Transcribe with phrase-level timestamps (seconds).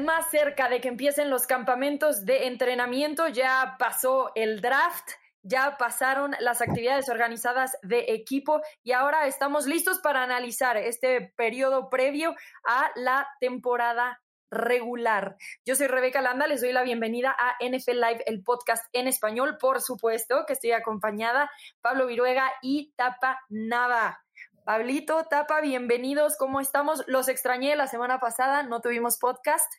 [0.00, 5.10] más cerca de que empiecen los campamentos de entrenamiento, ya pasó el draft,
[5.42, 11.90] ya pasaron las actividades organizadas de equipo y ahora estamos listos para analizar este periodo
[11.90, 14.20] previo a la temporada
[14.50, 15.36] regular.
[15.64, 19.56] Yo soy Rebeca Landa, les doy la bienvenida a NFL Live, el podcast en español,
[19.58, 24.21] por supuesto, que estoy acompañada Pablo Viruega y Tapa Nava.
[24.64, 26.36] Pablito, Tapa, bienvenidos.
[26.36, 27.02] ¿Cómo estamos?
[27.08, 29.72] Los extrañé la semana pasada, no tuvimos podcast.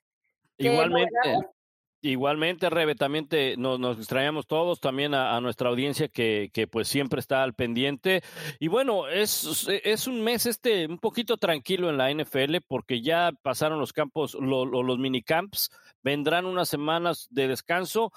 [0.57, 1.09] Igualmente.
[2.01, 7.21] Igualmente, Rebe, también te, nos, extrañamos todos, también a, nuestra audiencia que, que, pues siempre
[7.21, 8.21] está al pendiente.
[8.59, 13.31] Y bueno, es, es un mes este un poquito tranquilo en la NFL porque ya
[13.41, 18.11] pasaron los campos, los minicamps, vendrán unas semanas de descanso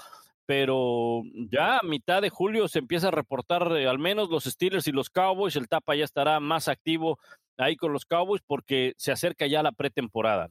[0.47, 4.87] pero ya a mitad de julio se empieza a reportar eh, al menos los Steelers
[4.87, 7.19] y los Cowboys, el Tapa ya estará más activo
[7.59, 10.51] ahí con los Cowboys porque se acerca ya la pretemporada.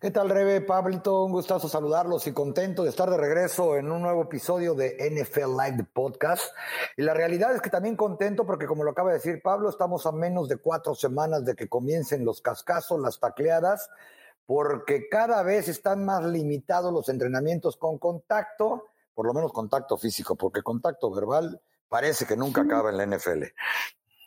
[0.00, 0.62] ¿Qué tal, Rebe?
[0.62, 4.96] Pablito, un gustazo saludarlos y contento de estar de regreso en un nuevo episodio de
[5.10, 6.54] NFL Live Podcast.
[6.96, 10.06] Y la realidad es que también contento porque, como lo acaba de decir Pablo, estamos
[10.06, 13.90] a menos de cuatro semanas de que comiencen los cascazos, las tacleadas,
[14.46, 18.89] porque cada vez están más limitados los entrenamientos con contacto
[19.20, 23.42] por lo menos contacto físico, porque contacto verbal parece que nunca acaba en la NFL.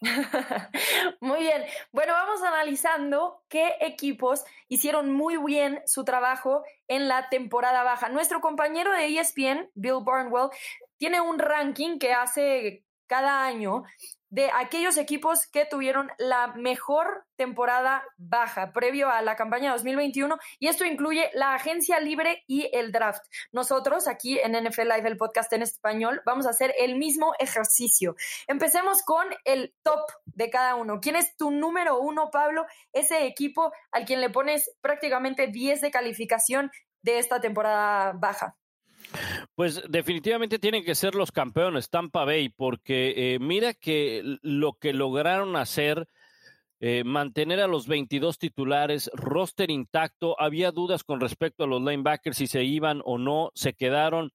[1.19, 1.63] Muy bien.
[1.91, 8.09] Bueno, vamos analizando qué equipos hicieron muy bien su trabajo en la temporada baja.
[8.09, 10.51] Nuestro compañero de ESPN, Bill Barnwell,
[10.97, 13.85] tiene un ranking que hace cada año
[14.33, 20.69] de aquellos equipos que tuvieron la mejor temporada baja previo a la campaña 2021 y
[20.69, 23.21] esto incluye la agencia libre y el draft.
[23.51, 28.15] Nosotros aquí en NFL Live, el podcast en español, vamos a hacer el mismo ejercicio.
[28.47, 30.99] Empecemos con el top de cada uno.
[30.99, 32.65] ¿Quién es tu número uno, Pablo?
[32.91, 36.71] Ese equipo al quien le pones prácticamente 10 de calificación
[37.03, 38.55] de esta temporada baja.
[39.55, 44.93] Pues definitivamente tienen que ser los campeones Tampa Bay, porque eh, mira que lo que
[44.93, 46.07] lograron hacer,
[46.79, 52.37] eh, mantener a los 22 titulares, roster intacto, había dudas con respecto a los linebackers
[52.37, 54.31] si se iban o no, se quedaron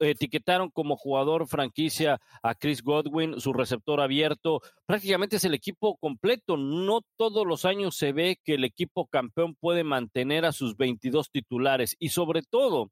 [0.00, 4.60] etiquetaron como jugador franquicia a Chris Godwin, su receptor abierto.
[4.86, 6.56] Prácticamente es el equipo completo.
[6.56, 11.30] No todos los años se ve que el equipo campeón puede mantener a sus 22
[11.30, 12.90] titulares y sobre todo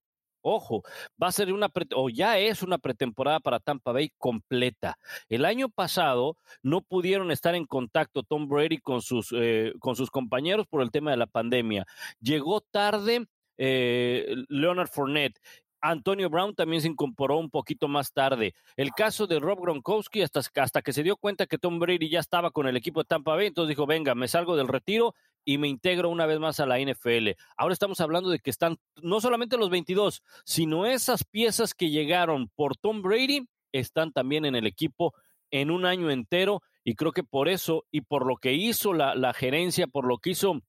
[0.48, 0.84] Ojo,
[1.20, 4.96] va a ser una, o ya es una pretemporada para Tampa Bay completa.
[5.28, 10.08] El año pasado no pudieron estar en contacto Tom Brady con sus, eh, con sus
[10.08, 11.84] compañeros por el tema de la pandemia.
[12.20, 13.26] Llegó tarde
[13.58, 15.40] eh, Leonard Fournette.
[15.80, 18.54] Antonio Brown también se incorporó un poquito más tarde.
[18.76, 22.20] El caso de Rob Gronkowski, hasta, hasta que se dio cuenta que Tom Brady ya
[22.20, 25.14] estaba con el equipo de Tampa Bay, entonces dijo, venga, me salgo del retiro
[25.46, 27.30] y me integro una vez más a la NFL.
[27.56, 32.50] Ahora estamos hablando de que están no solamente los 22, sino esas piezas que llegaron
[32.54, 35.14] por Tom Brady están también en el equipo
[35.50, 39.14] en un año entero y creo que por eso y por lo que hizo la,
[39.14, 40.60] la gerencia, por lo que hizo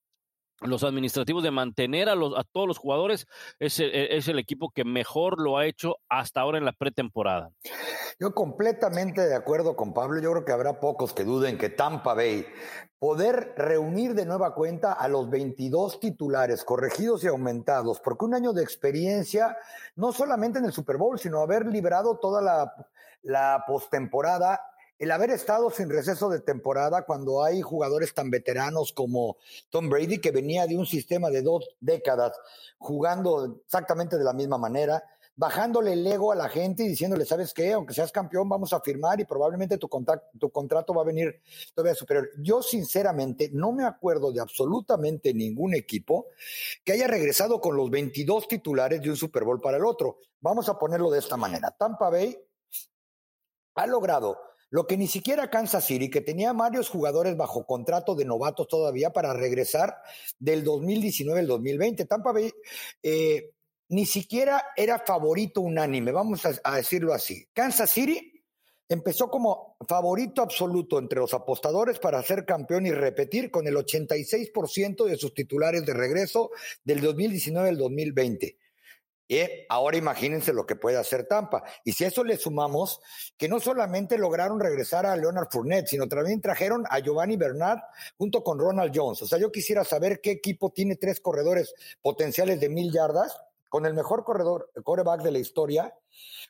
[0.62, 3.28] los administrativos de mantener a, los, a todos los jugadores
[3.60, 7.52] es, es, el equipo que mejor lo ha hecho hasta ahora en la pretemporada.
[8.20, 10.20] Yo completamente de acuerdo con Pablo.
[10.20, 12.46] Yo creo que habrá pocos que duden que Tampa Bay
[12.98, 18.54] poder reunir de nueva cuenta a los 22 titulares corregidos y aumentados, porque un año
[18.54, 19.56] de experiencia,
[19.96, 22.74] no solamente en el Super Bowl, sino haber librado toda la,
[23.22, 24.62] la postemporada
[25.00, 29.38] el haber estado sin receso de temporada cuando hay jugadores tan veteranos como
[29.70, 32.34] Tom Brady, que venía de un sistema de dos décadas
[32.80, 35.04] jugando exactamente de la misma manera,
[35.36, 37.74] bajándole el ego a la gente y diciéndole, ¿sabes qué?
[37.74, 39.88] Aunque seas campeón, vamos a firmar y probablemente tu,
[40.40, 41.42] tu contrato va a venir
[41.76, 42.32] todavía superior.
[42.40, 46.26] Yo, sinceramente, no me acuerdo de absolutamente ningún equipo
[46.84, 50.18] que haya regresado con los 22 titulares de un Super Bowl para el otro.
[50.42, 51.70] Vamos a ponerlo de esta manera.
[51.70, 52.36] Tampa Bay
[53.76, 58.26] ha logrado lo que ni siquiera Kansas City, que tenía varios jugadores bajo contrato de
[58.26, 59.96] novatos todavía para regresar
[60.40, 62.06] del 2019 al 2020.
[62.06, 62.52] Tampa Bay
[63.02, 63.52] eh,
[63.90, 67.48] ni siquiera era favorito unánime, vamos a, decirlo así.
[67.54, 68.34] Kansas City
[68.90, 75.06] empezó como favorito absoluto entre los apostadores para ser campeón y repetir con el 86%
[75.06, 76.52] de sus titulares de regreso
[76.84, 78.58] del 2019 al 2020.
[79.28, 81.64] Y ahora imagínense lo que puede hacer Tampa.
[81.84, 83.02] Y si a eso le sumamos
[83.38, 87.80] que no solamente lograron regresar a Leonard Fournette, sino también trajeron a Giovanni Bernard
[88.18, 89.22] junto con Ronald Jones.
[89.22, 93.38] O sea, yo quisiera saber qué equipo tiene tres corredores potenciales de mil yardas,
[93.70, 95.94] con el mejor corredor, coreback de la historia,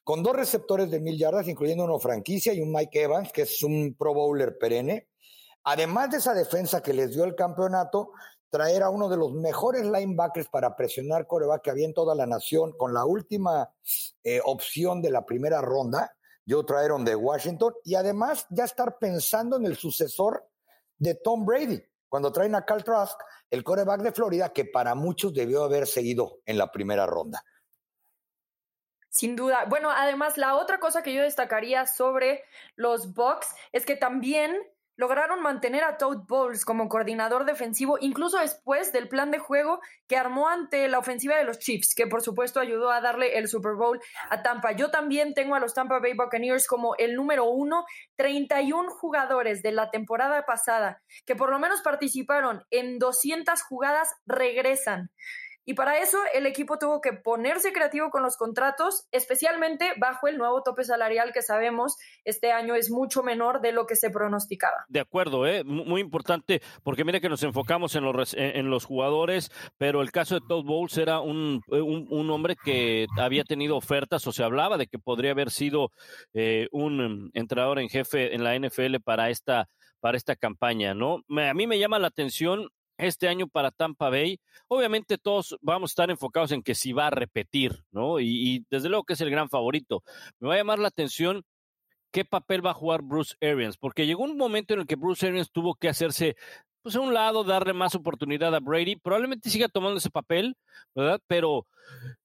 [0.04, 3.64] con dos receptores de mil yardas, incluyendo una franquicia y un Mike Evans, que es
[3.64, 5.08] un Pro Bowler perenne.
[5.64, 8.12] Además de esa defensa que les dio el campeonato,
[8.50, 12.26] traer a uno de los mejores linebackers para presionar coreback que había en toda la
[12.26, 13.72] nación con la última
[14.24, 16.16] eh, opción de la primera ronda,
[16.48, 20.48] Joe trajeron de Washington, y además ya estar pensando en el sucesor
[20.98, 25.34] de Tom Brady, cuando traen a Cal Trask, el coreback de Florida, que para muchos
[25.34, 27.44] debió haber seguido en la primera ronda.
[29.10, 29.66] Sin duda.
[29.66, 32.44] Bueno, además, la otra cosa que yo destacaría sobre
[32.76, 34.56] los Bucks es que también
[34.98, 40.18] lograron mantener a Todd Bowles como coordinador defensivo, incluso después del plan de juego que
[40.18, 43.74] armó ante la ofensiva de los Chiefs, que por supuesto ayudó a darle el Super
[43.74, 44.00] Bowl
[44.30, 44.74] a Tampa.
[44.74, 47.86] Yo también tengo a los Tampa Bay Buccaneers como el número uno,
[48.16, 55.12] 31 jugadores de la temporada pasada que por lo menos participaron en 200 jugadas regresan.
[55.70, 60.38] Y para eso el equipo tuvo que ponerse creativo con los contratos, especialmente bajo el
[60.38, 64.86] nuevo tope salarial que sabemos este año es mucho menor de lo que se pronosticaba.
[64.88, 65.66] De acuerdo, ¿eh?
[65.66, 70.36] muy importante, porque mira que nos enfocamos en los, en los jugadores, pero el caso
[70.36, 74.88] de Todd Bowles era un, un, hombre que había tenido ofertas o se hablaba de
[74.88, 75.92] que podría haber sido
[76.34, 79.68] eh, un entrenador en jefe en la NFL para esta
[80.00, 81.24] para esta campaña, ¿no?
[81.28, 84.40] a mí me llama la atención este año para Tampa Bay.
[84.68, 88.20] Obviamente todos vamos a estar enfocados en que si va a repetir, ¿no?
[88.20, 90.04] Y, desde luego que es el gran favorito.
[90.40, 91.44] Me va a llamar la atención
[92.12, 95.28] qué papel va a jugar Bruce Arians, porque llegó un momento en el que Bruce
[95.28, 96.36] Arians tuvo que hacerse
[96.82, 98.96] pues a un lado, darle más oportunidad a Brady.
[98.96, 100.56] Probablemente siga tomando ese papel,
[100.96, 101.20] ¿verdad?
[101.28, 101.68] Pero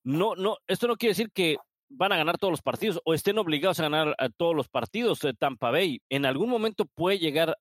[0.05, 1.57] no, no, esto no quiere decir que
[1.89, 5.35] van a ganar todos los partidos o estén obligados a ganar todos los partidos de
[5.35, 6.01] Tampa Bay.
[6.09, 7.57] En algún momento puede llegar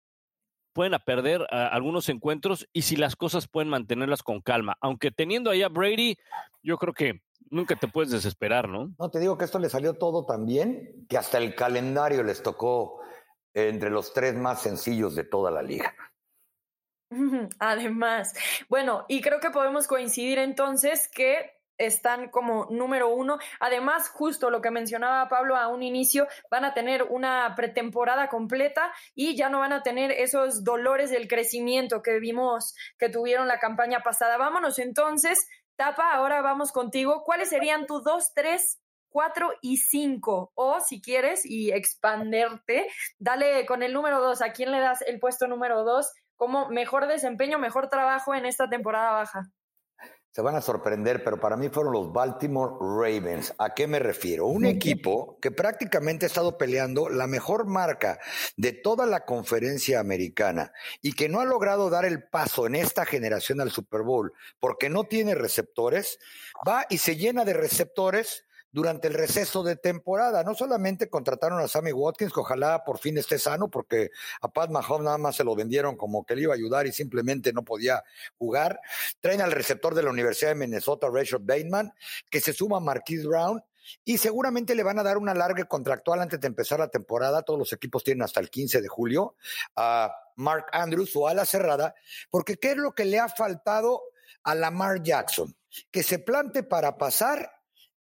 [0.73, 4.77] pueden a perder algunos encuentros y si las cosas pueden mantenerlas con calma.
[4.81, 6.17] Aunque teniendo ahí a Brady,
[6.63, 8.93] yo creo que nunca te puedes desesperar, ¿no?
[8.97, 12.41] No, te digo que esto le salió todo tan bien que hasta el calendario les
[12.41, 13.01] tocó
[13.53, 15.93] entre los tres más sencillos de toda la liga.
[17.59, 18.33] Además,
[18.69, 23.37] bueno, y creo que podemos coincidir entonces que están como número uno.
[23.59, 28.91] Además, justo lo que mencionaba Pablo a un inicio, van a tener una pretemporada completa
[29.15, 33.59] y ya no van a tener esos dolores del crecimiento que vimos que tuvieron la
[33.59, 34.37] campaña pasada.
[34.37, 37.23] Vámonos entonces, Tapa, ahora vamos contigo.
[37.23, 38.79] ¿Cuáles serían tus dos, tres,
[39.09, 40.51] cuatro y cinco?
[40.53, 42.87] O si quieres y expanderte,
[43.17, 44.41] dale con el número dos.
[44.41, 48.69] ¿A quién le das el puesto número dos como mejor desempeño, mejor trabajo en esta
[48.69, 49.51] temporada baja?
[50.31, 53.53] Se van a sorprender, pero para mí fueron los Baltimore Ravens.
[53.57, 54.47] ¿A qué me refiero?
[54.47, 58.17] Un equipo que prácticamente ha estado peleando la mejor marca
[58.55, 63.05] de toda la conferencia americana y que no ha logrado dar el paso en esta
[63.05, 64.31] generación al Super Bowl
[64.61, 66.17] porque no tiene receptores,
[66.65, 70.43] va y se llena de receptores durante el receso de temporada.
[70.43, 74.69] No solamente contrataron a Sammy Watkins, que ojalá por fin esté sano, porque a Pat
[74.69, 77.63] Mahomes nada más se lo vendieron como que le iba a ayudar y simplemente no
[77.63, 78.03] podía
[78.37, 78.79] jugar.
[79.19, 81.93] Traen al receptor de la Universidad de Minnesota, Rachel Bateman,
[82.29, 83.63] que se suma a Marquise Brown.
[84.05, 87.41] Y seguramente le van a dar una larga contractual antes de empezar la temporada.
[87.41, 89.35] Todos los equipos tienen hasta el 15 de julio.
[89.75, 91.95] A Mark Andrews, o ala cerrada,
[92.29, 94.01] porque ¿qué es lo que le ha faltado
[94.43, 95.55] a Lamar Jackson?
[95.89, 97.60] Que se plante para pasar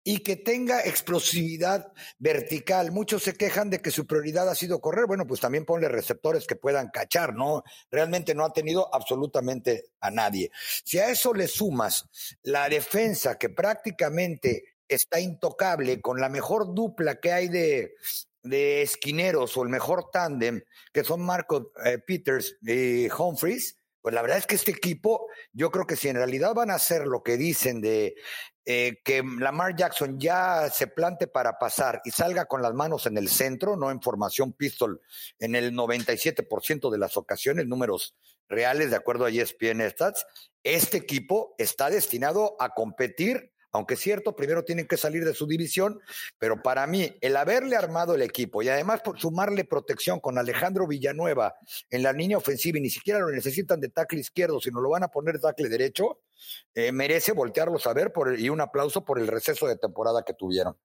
[0.05, 2.91] y que tenga explosividad vertical.
[2.91, 5.07] Muchos se quejan de que su prioridad ha sido correr.
[5.07, 7.63] Bueno, pues también ponle receptores que puedan cachar, ¿no?
[7.91, 10.51] Realmente no ha tenido absolutamente a nadie.
[10.85, 12.09] Si a eso le sumas
[12.43, 17.95] la defensa que prácticamente está intocable con la mejor dupla que hay de,
[18.43, 24.21] de esquineros o el mejor tándem, que son Marco eh, Peters y Humphries, pues la
[24.21, 27.23] verdad es que este equipo, yo creo que si en realidad van a hacer lo
[27.23, 28.17] que dicen de
[28.65, 33.17] eh, que Lamar Jackson ya se plante para pasar y salga con las manos en
[33.17, 35.01] el centro, no en formación pistol
[35.39, 38.17] en el 97% de las ocasiones, números
[38.49, 40.27] reales de acuerdo a ESPN Stats,
[40.65, 45.47] este equipo está destinado a competir aunque es cierto, primero tienen que salir de su
[45.47, 46.01] división,
[46.39, 50.87] pero para mí, el haberle armado el equipo y además por sumarle protección con Alejandro
[50.87, 51.55] Villanueva
[51.89, 55.05] en la línea ofensiva y ni siquiera lo necesitan de tackle izquierdo, sino lo van
[55.05, 56.21] a poner de tackle derecho,
[56.75, 60.35] eh, merece voltearlos a ver por y un aplauso por el receso de temporada que
[60.35, 60.77] tuvieron.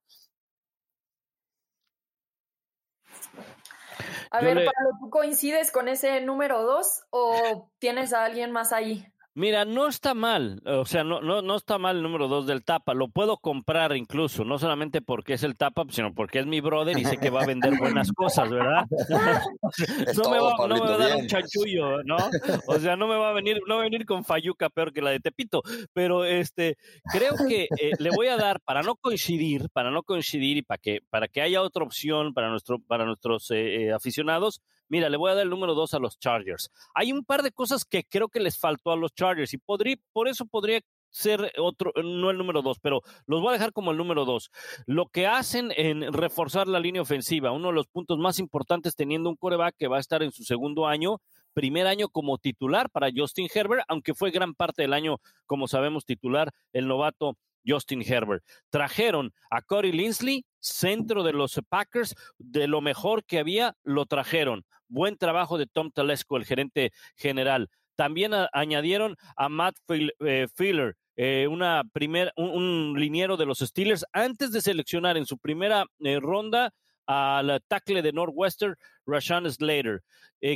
[4.31, 9.05] A ver, Pablo, ¿tú coincides con ese número dos o tienes a alguien más ahí?
[9.37, 12.63] Mira, no está mal, o sea, no, no, no está mal el número dos del
[12.63, 16.59] tapa, lo puedo comprar incluso, no solamente porque es el tapa, sino porque es mi
[16.59, 18.87] brother y sé que va a vender buenas cosas, ¿verdad?
[20.17, 22.17] no, me va, no, me va, a dar un chanchullo, ¿no?
[22.65, 25.03] O sea, no me va a venir, no va a venir con Fayuca peor que
[25.03, 25.61] la de Tepito,
[25.93, 26.75] pero este,
[27.13, 30.79] creo que eh, le voy a dar, para no coincidir, para no coincidir y para
[30.79, 35.17] que, para que haya otra opción para, nuestro, para nuestros eh, eh, aficionados, Mira, le
[35.17, 36.71] voy a dar el número dos a los Chargers.
[36.93, 39.97] Hay un par de cosas que creo que les faltó a los Chargers y podría,
[40.13, 43.91] por eso podría ser otro, no el número dos, pero los voy a dejar como
[43.91, 44.51] el número dos.
[44.85, 49.29] Lo que hacen en reforzar la línea ofensiva, uno de los puntos más importantes teniendo
[49.29, 51.19] un coreback que va a estar en su segundo año,
[51.53, 56.05] primer año como titular para Justin Herbert, aunque fue gran parte del año, como sabemos,
[56.05, 58.43] titular el novato Justin Herbert.
[58.69, 64.65] Trajeron a Corey Linsley, centro de los Packers, de lo mejor que había, lo trajeron.
[64.87, 67.69] Buen trabajo de Tom Telesco, el gerente general.
[67.95, 74.51] También añadieron a Matt eh, Filler, eh, una primer, un, liniero de los Steelers, antes
[74.51, 76.71] de seleccionar en su primera eh, ronda
[77.07, 80.01] al tackle de Northwestern, Rashan Slater.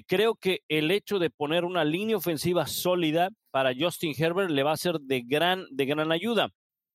[0.05, 4.73] creo que el hecho de poner una línea ofensiva sólida para Justin Herbert le va
[4.73, 6.51] a ser de gran, de gran ayuda.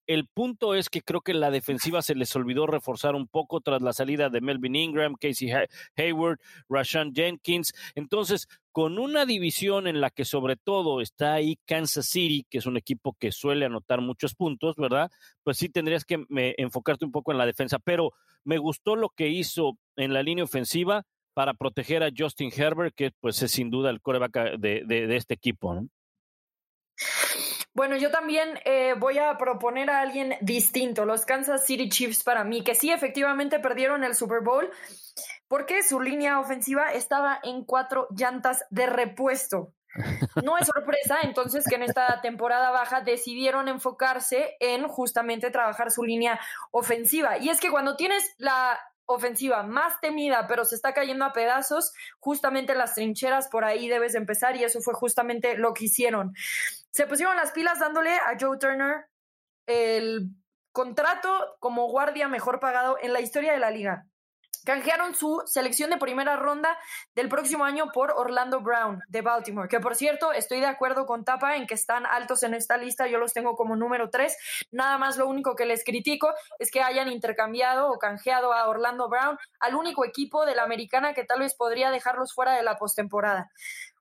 [0.06, 3.82] El punto es que creo que la defensiva se les olvidó reforzar un poco tras
[3.82, 5.50] la salida de Melvin Ingram, Casey
[5.96, 7.75] Hayward, Rashan Jenkins.
[7.96, 12.66] Entonces, con una división en la que sobre todo está ahí Kansas City, que es
[12.66, 15.10] un equipo que suele anotar muchos puntos, ¿verdad?
[15.42, 18.12] Pues sí tendrías que enfocarte un poco en la defensa, pero
[18.44, 23.10] me gustó lo que hizo en la línea ofensiva para proteger a Justin Herbert, que
[23.20, 25.88] pues es sin duda el coreback de, de este equipo, ¿no?
[27.76, 32.42] Bueno, yo también eh, voy a proponer a alguien distinto, los Kansas City Chiefs para
[32.42, 34.71] mí, que sí, efectivamente perdieron el Super Bowl
[35.47, 39.75] porque su línea ofensiva estaba en cuatro llantas de repuesto.
[40.42, 46.02] No es sorpresa, entonces, que en esta temporada baja decidieron enfocarse en justamente trabajar su
[46.02, 46.40] línea
[46.71, 47.37] ofensiva.
[47.37, 51.92] Y es que cuando tienes la ofensiva más temida, pero se está cayendo a pedazos,
[52.18, 56.34] justamente las trincheras por ahí debes de empezar y eso fue justamente lo que hicieron.
[56.90, 59.06] Se pusieron las pilas dándole a Joe Turner
[59.66, 60.28] el
[60.72, 64.06] contrato como guardia mejor pagado en la historia de la liga.
[64.66, 66.76] Canjearon su selección de primera ronda
[67.14, 71.25] del próximo año por Orlando Brown de Baltimore, que por cierto estoy de acuerdo con
[71.25, 74.37] Tapa en que están altos en esta lista, yo los tengo como número tres.
[74.73, 79.08] Nada más lo único que les critico es que hayan intercambiado o canjeado a Orlando
[79.08, 82.76] Brown al único equipo de la americana que tal vez podría dejarlos fuera de la
[82.76, 83.52] postemporada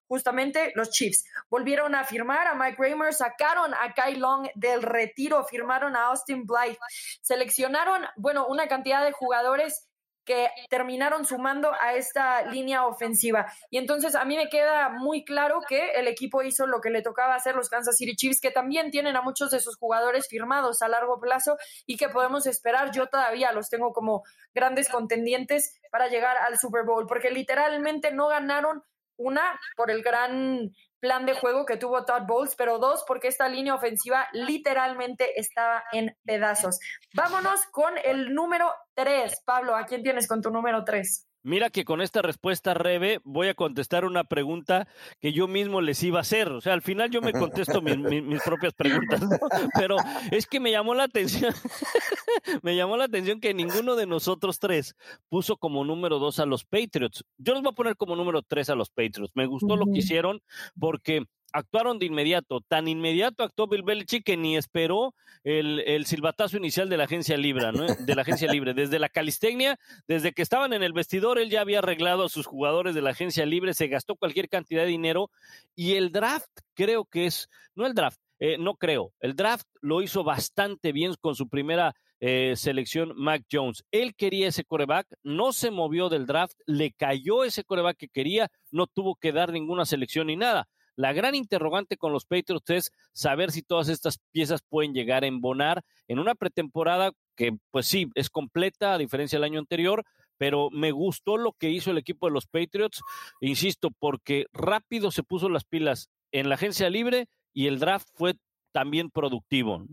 [0.08, 1.26] justamente los Chiefs.
[1.50, 6.46] Volvieron a firmar a Mike Kramer, sacaron a Kai Long del retiro, firmaron a Austin
[6.46, 6.80] Blythe,
[7.22, 9.88] seleccionaron, bueno, una cantidad de jugadores
[10.26, 13.46] que terminaron sumando a esta línea ofensiva.
[13.70, 17.02] Y entonces a mí me queda muy claro que el equipo hizo lo que le
[17.02, 20.82] tocaba hacer los Kansas City Chiefs, que también tienen a muchos de sus jugadores firmados
[20.82, 22.92] a largo plazo y que podemos esperar.
[22.92, 28.28] Yo todavía los tengo como grandes contendientes para llegar al Super Bowl, porque literalmente no
[28.28, 28.84] ganaron
[29.18, 33.48] una por el gran plan de juego que tuvo Todd Bowles, pero dos, porque esta
[33.48, 36.80] línea ofensiva literalmente estaba en pedazos.
[37.14, 39.42] Vámonos con el número tres.
[39.46, 41.28] Pablo, ¿a quién tienes con tu número tres?
[41.46, 44.88] Mira que con esta respuesta, Rebe, voy a contestar una pregunta
[45.22, 46.52] que yo mismo les iba a hacer.
[46.52, 49.30] O sea, al final yo me contesto mis, propias preguntas, ¿no?
[49.76, 49.98] Pero
[50.32, 51.54] es que me llamó la atención,
[52.64, 54.96] me llamó la atención que ninguno de nosotros tres
[55.30, 57.24] puso como número dos a los Patriots.
[57.38, 59.32] Yo los voy a poner como número tres a los Patriots.
[59.36, 60.42] Me gustó lo que hicieron
[60.80, 62.62] porque actuaron de inmediato.
[62.62, 67.72] Tan inmediato actuó Bill Belichick que ni esperó el, silbatazo inicial de la agencia libre,
[67.72, 67.86] ¿no?
[67.86, 68.74] De la agencia libre.
[68.74, 72.46] Desde la calistenia, desde que estaban en el vestidor, él ya había arreglado a sus
[72.46, 75.30] jugadores de la agencia libre, se gastó cualquier cantidad de dinero
[75.76, 80.02] y el draft creo que es, no el draft, eh, no creo, el draft lo
[80.02, 83.86] hizo bastante bien con su primera eh, selección Mac Jones.
[83.92, 88.50] Él quería ese coreback, no se movió del draft, le cayó ese coreback que quería,
[88.72, 90.68] no tuvo que dar ninguna selección ni nada.
[90.96, 95.28] La gran interrogante con los Patriots es saber si todas estas piezas pueden llegar a
[95.28, 100.04] embonar en una pretemporada que, pues sí, es completa a diferencia del año anterior,
[100.38, 103.02] pero me gustó lo que hizo el equipo de los Patriots,
[103.42, 108.36] insisto, porque rápido se puso las pilas en la agencia libre y el draft fue
[108.72, 109.86] también productivo.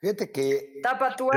[0.00, 0.80] Fíjate que...
[0.82, 1.28] Tapa, tú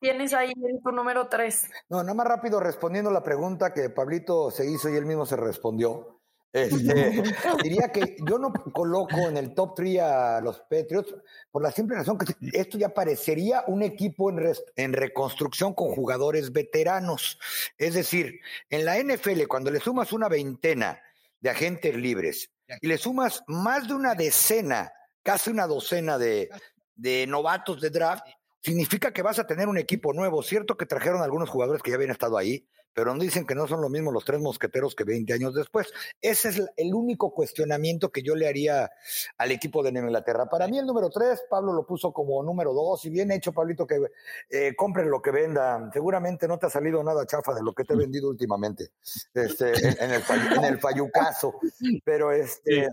[0.00, 1.70] tienes ahí tu número tres.
[1.88, 5.36] No, nada más rápido respondiendo la pregunta que Pablito se hizo y él mismo se
[5.36, 6.19] respondió.
[6.52, 7.22] Este,
[7.62, 11.14] diría que yo no coloco en el top 3 a los Patriots
[11.50, 16.52] por la simple razón que esto ya parecería un equipo en, en, reconstrucción con jugadores
[16.52, 17.38] veteranos.
[17.78, 21.00] Es decir, en la NFL, cuando le sumas una veintena
[21.40, 24.92] de agentes libres y le sumas más de una decena,
[25.22, 26.50] casi una docena de,
[26.96, 28.24] de novatos de draft,
[28.60, 30.42] significa que vas a tener un equipo nuevo.
[30.42, 33.66] Cierto que trajeron algunos jugadores que ya habían estado ahí, pero no dicen que no
[33.66, 35.92] son lo mismo los tres mosqueteros que 20 años después.
[36.20, 38.90] Ese es el único cuestionamiento que yo le haría
[39.38, 40.46] al equipo de Inglaterra.
[40.46, 43.86] Para mí el número tres, Pablo lo puso como número dos, y bien hecho, Pablito,
[43.86, 44.00] que
[44.50, 45.92] eh, compren lo que vendan.
[45.92, 48.92] Seguramente no te ha salido nada chafa de lo que te he vendido últimamente,
[49.34, 49.72] este,
[50.04, 50.22] en, el,
[50.56, 51.54] en el fallucazo.
[52.04, 52.88] Pero este,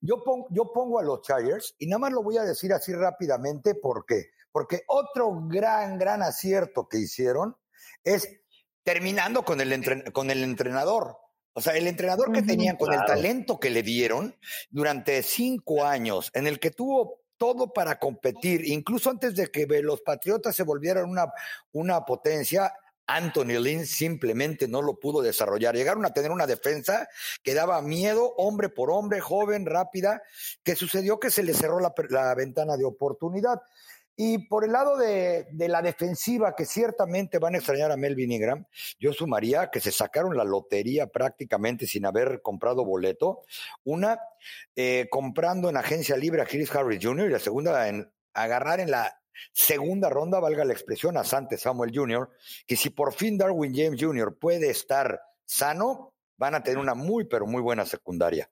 [0.00, 2.92] yo, pongo, yo pongo a los Chargers, y nada más lo voy a decir así
[2.92, 4.30] rápidamente, ¿por qué?
[4.50, 7.56] Porque otro gran, gran acierto que hicieron
[8.02, 8.40] es
[8.88, 11.18] terminando con el, con el entrenador.
[11.52, 14.34] O sea, el entrenador que tenían con el talento que le dieron
[14.70, 20.00] durante cinco años, en el que tuvo todo para competir, incluso antes de que los
[20.00, 21.30] Patriotas se volvieran una,
[21.72, 22.72] una potencia,
[23.06, 25.74] Anthony Lynn simplemente no lo pudo desarrollar.
[25.74, 27.08] Llegaron a tener una defensa
[27.42, 30.22] que daba miedo, hombre por hombre, joven, rápida,
[30.62, 33.60] que sucedió que se le cerró la, la ventana de oportunidad.
[34.20, 38.66] Y por el lado de, la defensiva, que ciertamente van a extrañar a Melvin Ingram,
[38.98, 43.42] yo sumaría que se sacaron la lotería prácticamente sin haber comprado boleto.
[43.84, 44.18] Una,
[44.74, 47.28] eh, comprando en agencia libre a Chris Harris Jr.
[47.28, 49.22] y la segunda, en agarrar en la
[49.52, 52.28] segunda ronda, valga la expresión, a Sante Samuel Jr.,
[52.66, 54.36] que si por fin Darwin James Jr.
[54.36, 58.50] puede estar sano, van a tener una muy, pero muy buena secundaria.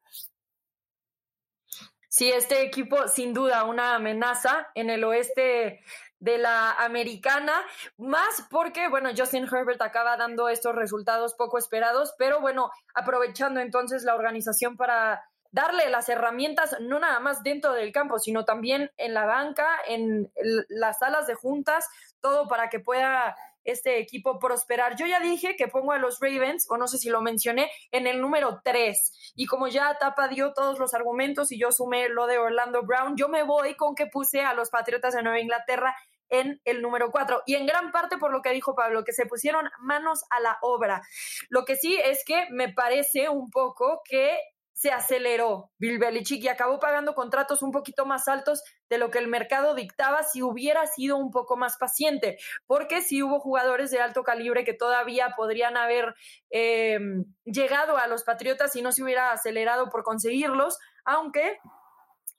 [2.16, 5.82] Sí, este equipo sin duda una amenaza en el oeste
[6.18, 7.52] de la americana,
[7.99, 14.02] más porque, bueno, Justin Herbert acaba dando estos resultados poco esperados, pero bueno, aprovechando entonces
[14.02, 19.12] la organización para darle las herramientas, no nada más dentro del campo, sino también en
[19.12, 20.32] la banca, en
[20.70, 21.87] las salas de juntas,
[22.23, 24.96] todo para que pueda este equipo prosperar.
[24.96, 28.06] Yo ya dije que pongo a los Ravens, o no sé si lo mencioné, en
[28.06, 29.35] el número 3.
[29.37, 33.16] Y como ya Tapa dio todos los argumentos y yo sumé lo de Orlando Brown,
[33.16, 35.94] yo me voy con que puse a los Patriotas de Nueva Inglaterra
[36.28, 37.42] en el número 4.
[37.46, 40.58] Y en gran parte por lo que dijo Pablo, que se pusieron manos a la
[40.62, 41.02] obra.
[41.49, 44.38] Lo que sí es que me parece un poco que
[44.76, 49.26] se aceleró Bill y acabó pagando contratos un poquito más altos de lo que el
[49.26, 54.23] mercado dictaba si hubiera sido un poco más paciente, porque si hubo jugadores de alto
[54.23, 56.14] calibre que todavía podrían haber
[56.50, 61.58] em, llegado a los Patriotas y no se hubiera acelerado por conseguirlos, aunque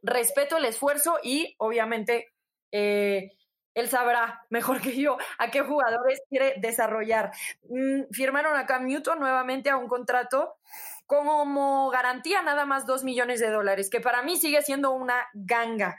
[0.03, 2.27] respeto el esfuerzo y obviamente
[2.71, 3.31] eh,
[3.73, 7.31] él sabrá mejor que yo a qué jugadores quiere desarrollar.
[7.67, 10.57] Mm, firmaron a Cam Newton nuevamente a un contrato
[11.07, 15.97] como garantía nada más dos millones de dólares, que para mí sigue siendo una ganga,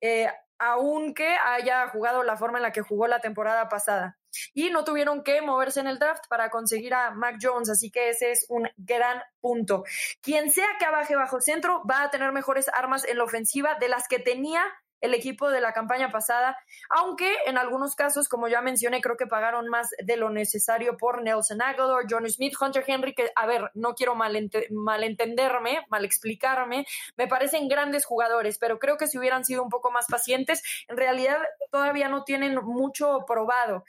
[0.00, 4.18] eh, aunque haya jugado la forma en la que jugó la temporada pasada.
[4.54, 8.10] Y no tuvieron que moverse en el draft para conseguir a Mac Jones, así que
[8.10, 9.84] ese es un gran punto.
[10.20, 13.88] Quien sea que abaje bajo centro va a tener mejores armas en la ofensiva de
[13.88, 14.64] las que tenía
[15.00, 16.56] el equipo de la campaña pasada,
[16.90, 21.22] aunque en algunos casos, como ya mencioné, creo que pagaron más de lo necesario por
[21.22, 27.26] Nelson Aguilar, John Smith, Hunter Henry, que, a ver, no quiero malentenderme, mal explicarme, me
[27.26, 31.38] parecen grandes jugadores, pero creo que si hubieran sido un poco más pacientes, en realidad
[31.70, 33.84] todavía no tienen mucho probado.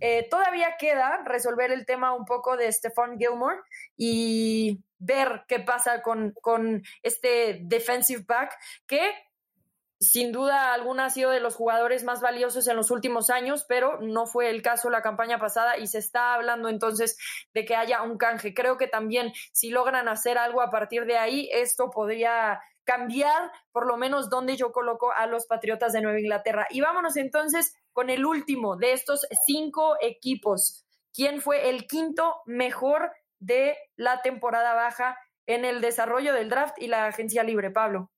[0.00, 3.58] Eh, todavía queda resolver el tema un poco de Stephon Gilmore
[3.96, 9.00] y ver qué pasa con, con este defensive back que
[10.10, 14.00] sin duda alguna ha sido de los jugadores más valiosos en los últimos años, pero
[14.00, 17.16] no fue el caso la campaña pasada y se está hablando entonces
[17.52, 18.54] de que haya un canje.
[18.54, 23.86] Creo que también si logran hacer algo a partir de ahí, esto podría cambiar por
[23.86, 26.66] lo menos donde yo coloco a los Patriotas de Nueva Inglaterra.
[26.70, 30.84] Y vámonos entonces con el último de estos cinco equipos.
[31.12, 36.88] ¿Quién fue el quinto mejor de la temporada baja en el desarrollo del draft y
[36.88, 38.10] la agencia libre, Pablo?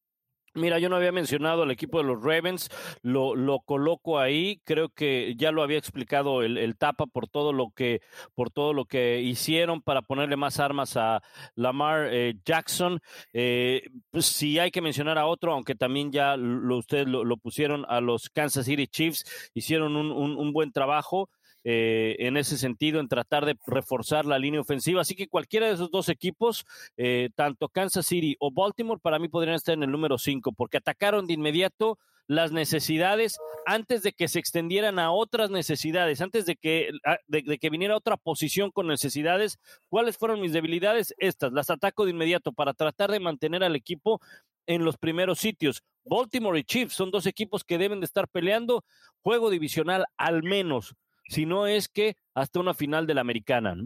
[0.56, 2.70] Mira, yo no había mencionado al equipo de los Ravens,
[3.02, 7.70] lo, lo coloco ahí, creo que ya lo había explicado el, Tapa por todo lo
[7.70, 8.00] que,
[8.34, 11.22] por todo lo que hicieron para ponerle más armas a
[11.56, 13.00] Lamar eh, Jackson.
[13.34, 17.84] Eh, pues, si hay que mencionar a otro, aunque también ya lo, ustedes lo, pusieron
[17.88, 21.28] a los Kansas City Chiefs, hicieron un, un buen trabajo.
[21.68, 25.00] Eh, en ese sentido, en tratar de reforzar la línea ofensiva.
[25.00, 26.64] Así que cualquiera de esos dos equipos,
[26.96, 30.76] eh, tanto Kansas City o Baltimore, para mí podrían estar en el número 5, porque
[30.76, 31.98] atacaron de inmediato
[32.28, 36.90] las necesidades antes de que se extendieran a otras necesidades, antes de que,
[37.26, 39.58] de, que viniera otra posición con necesidades.
[39.88, 41.16] ¿Cuáles fueron mis debilidades?
[41.18, 44.20] Estas, las ataco de inmediato para tratar de mantener al equipo
[44.66, 45.82] en los primeros sitios.
[46.04, 48.84] Baltimore y Chiefs son dos equipos que deben de estar peleando
[49.20, 50.94] juego divisional al menos
[51.28, 53.76] si no es que hasta una final de la americana.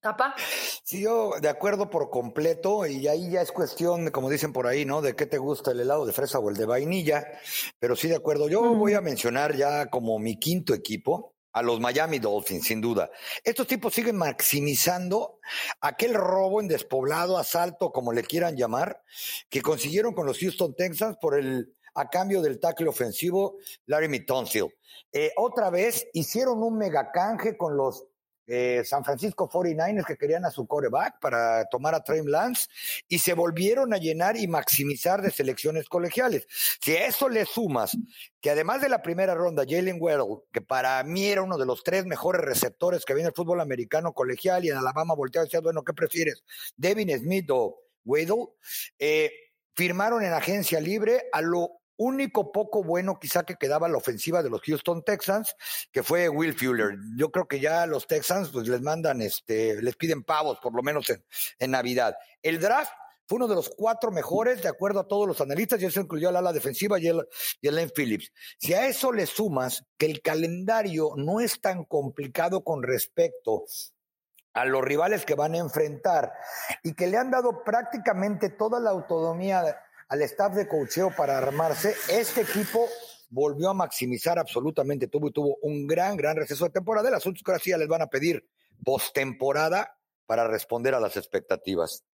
[0.00, 0.34] ¿Tapa?
[0.82, 4.84] Sí, yo de acuerdo por completo, y ahí ya es cuestión, como dicen por ahí,
[4.84, 5.00] ¿no?
[5.00, 7.26] De qué te gusta el helado de fresa o el de vainilla,
[7.78, 8.48] pero sí de acuerdo.
[8.48, 13.10] Yo voy a mencionar ya como mi quinto equipo, a los Miami Dolphins, sin duda.
[13.44, 15.38] Estos tipos siguen maximizando
[15.80, 19.00] aquel robo en despoblado, asalto, como le quieran llamar,
[19.48, 24.74] que consiguieron con los Houston Texans por el a cambio del tackle ofensivo Larry Mitonsil.
[25.12, 28.04] Eh, otra vez hicieron un megacanje con los
[28.46, 32.68] eh, San Francisco 49ers que querían a su coreback para tomar a Trey Lance
[33.08, 36.46] y se volvieron a llenar y maximizar de selecciones colegiales.
[36.82, 37.96] Si a eso le sumas
[38.42, 41.82] que además de la primera ronda, Jalen Weddle, que para mí era uno de los
[41.82, 45.60] tres mejores receptores que viene el fútbol americano colegial y en Alabama volteaba y decía,
[45.60, 46.44] bueno, ¿qué prefieres?
[46.76, 48.48] Devin Smith o Weddle,
[48.98, 49.32] eh,
[49.74, 54.50] firmaron en agencia libre a lo único poco bueno quizá que quedaba la ofensiva de
[54.50, 55.54] los Houston Texans,
[55.92, 56.96] que fue Will Fuller.
[57.16, 60.82] Yo creo que ya los Texans pues les mandan, este, les piden pavos por lo
[60.82, 61.06] menos
[61.58, 62.16] en, Navidad.
[62.42, 62.92] El draft
[63.26, 66.28] fue uno de los cuatro mejores, de acuerdo a todos los analistas, y eso incluyó
[66.28, 67.26] al ala defensiva y el,
[67.60, 68.30] y Phillips.
[68.58, 73.64] Si a eso le sumas que el calendario no es tan complicado con respecto
[74.52, 76.32] a los rivales que van a enfrentar
[76.82, 81.94] y que le han dado prácticamente toda la autonomía al staff de cocheo para armarse,
[82.08, 82.88] este equipo
[83.30, 87.08] volvió a maximizar absolutamente tuvo y tuvo un gran, gran receso de temporada.
[87.08, 88.46] El asunto es que ahora sí ya les van a pedir
[88.84, 92.04] postemporada para responder a las expectativas.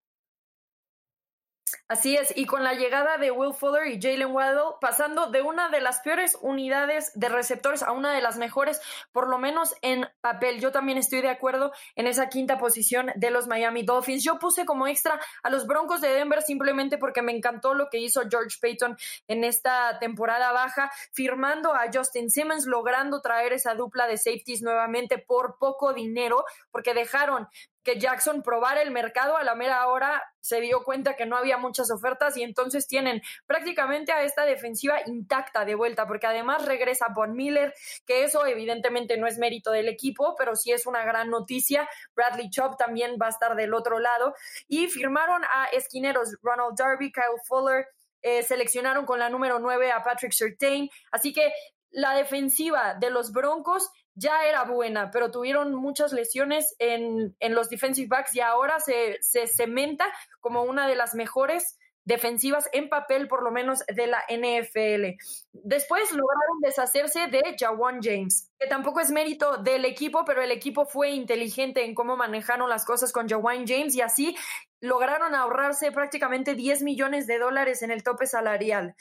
[1.87, 5.69] Así es, y con la llegada de Will Fuller y Jalen Waddle, pasando de una
[5.69, 8.81] de las peores unidades de receptores a una de las mejores,
[9.11, 10.59] por lo menos en papel.
[10.59, 14.23] Yo también estoy de acuerdo en esa quinta posición de los Miami Dolphins.
[14.23, 17.99] Yo puse como extra a los Broncos de Denver simplemente porque me encantó lo que
[17.99, 24.07] hizo George Payton en esta temporada baja, firmando a Justin Simmons, logrando traer esa dupla
[24.07, 27.47] de safeties nuevamente por poco dinero, porque dejaron
[27.83, 31.57] que Jackson probara el mercado a la mera hora, se dio cuenta que no había
[31.57, 37.07] muchas ofertas y entonces tienen prácticamente a esta defensiva intacta de vuelta, porque además regresa
[37.13, 37.73] Von Miller,
[38.05, 41.87] que eso evidentemente no es mérito del equipo, pero sí es una gran noticia.
[42.15, 44.33] Bradley Chop también va a estar del otro lado
[44.67, 47.87] y firmaron a esquineros Ronald Darby, Kyle Fuller,
[48.21, 51.51] eh, seleccionaron con la número 9 a Patrick Surtain, así que
[51.91, 58.07] la defensiva de los Broncos ya era buena, pero tuvieron muchas lesiones en, los defensive
[58.07, 60.05] backs y ahora se, se cementa
[60.39, 65.17] como una de las mejores defensivas en papel, por lo menos de la NFL.
[65.53, 70.85] Después lograron deshacerse de Jawan James, que tampoco es mérito del equipo, pero el equipo
[70.85, 74.35] fue inteligente en cómo manejaron las cosas con Jawan James y así
[74.79, 78.95] lograron ahorrarse prácticamente 10 millones de dólares en el tope salarial.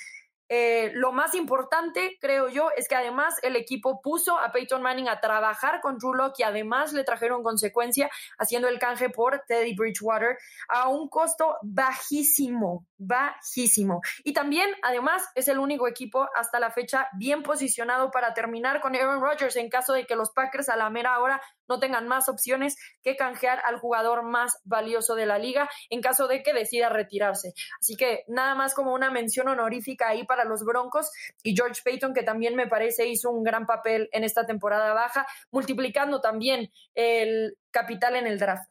[0.52, 5.08] Eh, lo más importante, creo yo, es que además el equipo puso a Peyton Manning
[5.08, 9.76] a trabajar con Drew Locke y además le trajeron consecuencia haciendo el canje por Teddy
[9.76, 10.36] Bridgewater
[10.68, 14.00] a un costo bajísimo, bajísimo.
[14.24, 18.96] Y también, además, es el único equipo hasta la fecha bien posicionado para terminar con
[18.96, 22.28] Aaron Rodgers en caso de que los Packers a la mera hora no tengan más
[22.28, 26.90] opciones que canjear al jugador más valioso de la liga en caso de que decida
[26.90, 27.54] retirarse.
[27.78, 31.10] Así que nada más como una mención honorífica ahí para los Broncos
[31.42, 35.26] y George Payton, que también me parece hizo un gran papel en esta temporada baja,
[35.50, 38.70] multiplicando también el capital en el draft.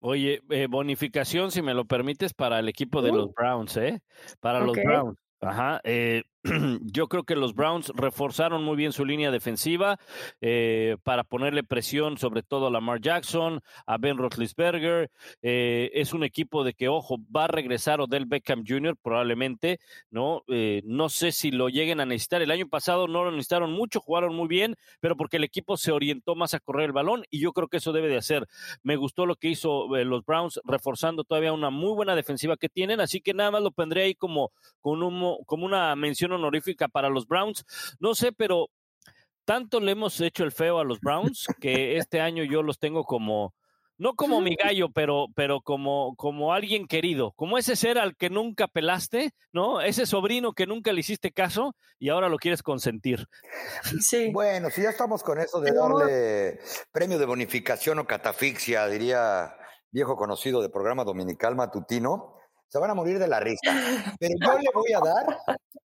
[0.00, 3.16] Oye, eh, bonificación, si me lo permites, para el equipo de uh.
[3.16, 4.00] los Browns, ¿eh?
[4.40, 5.18] Para los Browns.
[5.40, 5.80] Ajá.
[5.84, 6.22] Eh,
[6.82, 9.98] yo creo que los Browns reforzaron muy bien su línea defensiva
[10.40, 15.10] eh, para ponerle presión sobre todo a Lamar Jackson, a Ben Roethlisberger.
[15.42, 18.96] Eh, es un equipo de que, ojo, va a regresar Odell Beckham Jr.
[19.02, 19.80] probablemente,
[20.10, 20.42] ¿no?
[20.48, 22.42] Eh, no sé si lo lleguen a necesitar.
[22.42, 25.92] El año pasado no lo necesitaron mucho, jugaron muy bien, pero porque el equipo se
[25.92, 28.46] orientó más a correr el balón y yo creo que eso debe de hacer.
[28.82, 33.00] Me gustó lo que hizo los Browns reforzando todavía una muy buena defensiva que tienen,
[33.00, 37.26] así que nada más lo pondré ahí como, como, como una mención honorífica para los
[37.26, 37.64] Browns.
[37.98, 38.70] No sé, pero
[39.44, 43.04] tanto le hemos hecho el feo a los Browns que este año yo los tengo
[43.04, 43.54] como,
[43.98, 48.28] no como mi gallo, pero, pero como, como alguien querido, como ese ser al que
[48.28, 49.80] nunca pelaste, ¿no?
[49.80, 53.26] Ese sobrino que nunca le hiciste caso y ahora lo quieres consentir.
[54.00, 54.30] Sí.
[54.32, 56.60] Bueno, si ya estamos con eso de darle
[56.92, 59.56] premio de bonificación o catafixia, diría
[59.90, 62.36] viejo conocido de programa dominical matutino,
[62.68, 63.60] se van a morir de la risa.
[64.20, 65.38] Pero yo le voy a dar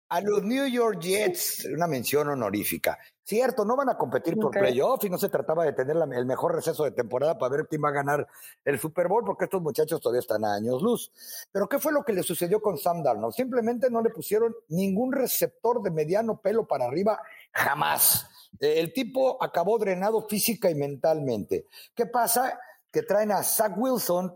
[0.08, 2.98] a los New York Jets una mención honorífica.
[3.22, 6.56] Cierto, no van a competir por playoff y no se trataba de tener el mejor
[6.56, 8.26] receso de temporada para ver quién va a ganar
[8.64, 11.12] el Super Bowl, porque estos muchachos todavía están a años luz.
[11.52, 13.34] Pero ¿qué fue lo que le sucedió con Sam Darnold?
[13.34, 17.20] Simplemente no le pusieron ningún receptor de mediano pelo para arriba,
[17.52, 18.26] jamás.
[18.58, 21.66] El tipo acabó drenado física y mentalmente.
[21.94, 22.58] ¿Qué pasa?
[22.90, 24.34] que traen a Zach Wilson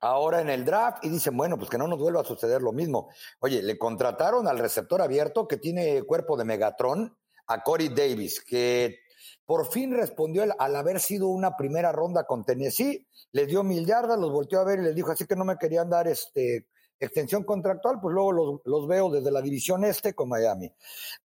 [0.00, 2.72] ahora en el draft y dicen, bueno, pues que no nos vuelva a suceder lo
[2.72, 3.08] mismo.
[3.40, 7.16] Oye, le contrataron al receptor abierto que tiene cuerpo de Megatron,
[7.48, 8.98] a Corey Davis, que
[9.44, 14.18] por fin respondió al haber sido una primera ronda con Tennessee, les dio mil yardas,
[14.18, 16.66] los volteó a ver y les dijo, así que no me querían dar este
[16.98, 20.72] extensión contractual, pues luego los, veo desde la división este con Miami.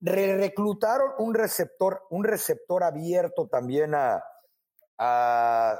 [0.00, 5.78] reclutaron un receptor, un receptor abierto también a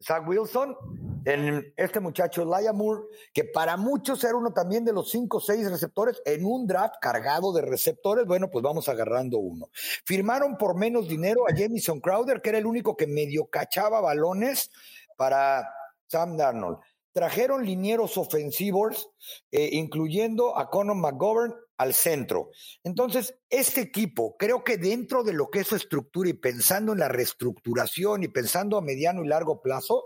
[0.00, 0.76] Zach Wilson,
[1.24, 3.02] en este muchacho Laia Moore,
[3.32, 6.96] que para muchos era uno también de los cinco o seis receptores en un draft
[7.00, 9.70] cargado de receptores, bueno, pues vamos agarrando uno.
[10.04, 14.70] Firmaron por menos dinero a Jamison Crowder, que era el único que medio cachaba balones
[15.16, 15.68] para
[16.06, 16.78] Sam Darnold.
[17.12, 19.10] Trajeron linieros ofensivos,
[19.50, 22.50] eh, incluyendo a Conor McGovern al centro.
[22.82, 26.98] Entonces, este equipo, creo que dentro de lo que es su estructura y pensando en
[26.98, 30.04] la reestructuración y pensando a mediano y largo plazo,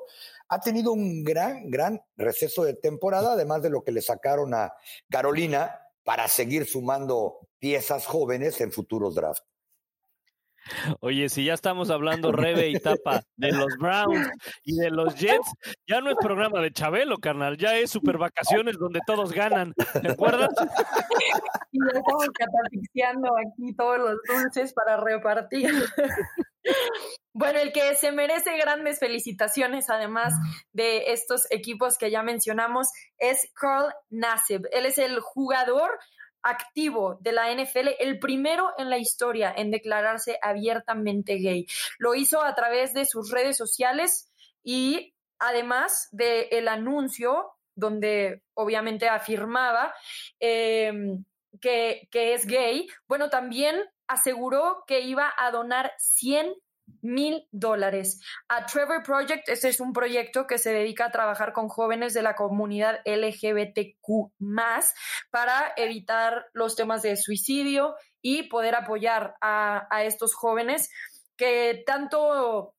[0.53, 4.75] ha tenido un gran, gran receso de temporada, además de lo que le sacaron a
[5.09, 9.47] Carolina para seguir sumando piezas jóvenes en futuros drafts.
[11.01, 14.29] Oye, si ya estamos hablando Rebe y Tapa de los Browns
[14.63, 15.55] y de los Jets,
[15.89, 20.11] ya no es programa de Chabelo, carnal, ya es super vacaciones donde todos ganan, ¿te
[20.11, 20.51] acuerdas?
[21.71, 25.73] Y ya estamos catafixiando aquí todos los dulces para repartir.
[27.35, 30.35] Bueno, el que se merece grandes felicitaciones, además
[30.73, 34.67] de estos equipos que ya mencionamos, es Carl Nassib.
[34.71, 35.99] Él es el jugador
[36.43, 41.67] activo de la NFL, el primero en la historia en declararse abiertamente gay.
[41.99, 44.29] Lo hizo a través de sus redes sociales
[44.63, 49.95] y además del el anuncio donde obviamente afirmaba
[50.39, 51.25] em,
[51.61, 56.55] que, que es gay, bueno, también aseguró que iba a donar 100
[57.01, 59.49] mil dólares a Trevor Project.
[59.49, 64.33] Este es un proyecto que se dedica a trabajar con jóvenes de la comunidad LGBTQ
[65.31, 70.91] para evitar los temas de suicidio y poder apoyar a, a estos jóvenes
[71.37, 72.75] que tanto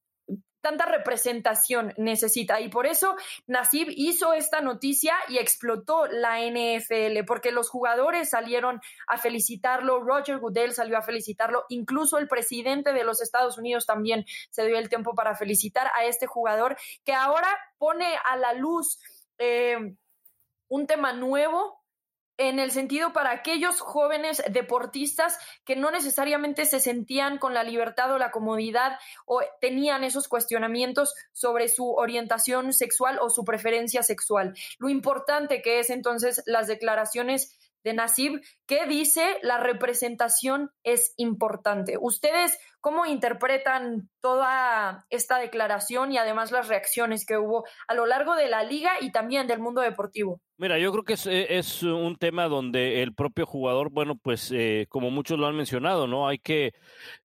[0.64, 2.62] tanta representación necesita.
[2.62, 3.16] Y por eso
[3.48, 10.40] Nasib hizo esta noticia y explotó la NFL, porque los jugadores salieron a felicitarlo, Roger
[10.40, 14.88] Goodell salió a felicitarlo, incluso el presidente de los Estados Unidos también se dio el
[14.88, 19.00] tiempo para felicitar a este jugador que ahora pone a la luz
[19.40, 19.96] eh,
[20.70, 21.83] un tema nuevo
[22.38, 28.12] en el sentido para aquellos jóvenes deportistas que no necesariamente se sentían con la libertad
[28.12, 34.54] o la comodidad o tenían esos cuestionamientos sobre su orientación sexual o su preferencia sexual.
[34.80, 41.96] Lo importante que es entonces las declaraciones de Nasib que dice la representación es importante.
[42.00, 48.36] ¿Ustedes cómo interpretan toda esta declaración y además las reacciones que hubo a lo largo
[48.36, 50.42] de la liga y también del mundo deportivo?
[50.58, 54.86] Mira, yo creo que es, es un tema donde el propio jugador, bueno, pues eh,
[54.90, 56.28] como muchos lo han mencionado, ¿no?
[56.28, 56.74] Hay que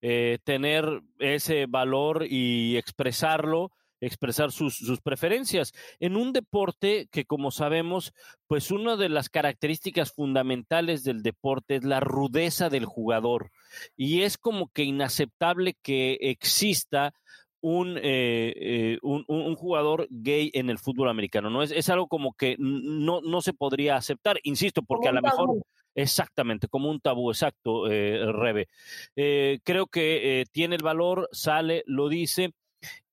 [0.00, 5.72] eh, tener ese valor y expresarlo expresar sus, sus, preferencias.
[6.00, 8.12] En un deporte que, como sabemos,
[8.46, 13.50] pues una de las características fundamentales del deporte es la rudeza del jugador.
[13.96, 17.14] Y es como que inaceptable que exista
[17.60, 21.50] un, eh, eh, un, un, jugador gay en el fútbol americano.
[21.50, 21.62] ¿no?
[21.62, 25.62] Es, es algo como que no, no se podría aceptar, insisto, porque a lo mejor...
[25.98, 28.68] Exactamente, como un tabú, exacto, eh, Rebe.
[29.16, 32.52] Eh, creo que eh, tiene el valor, sale, lo dice,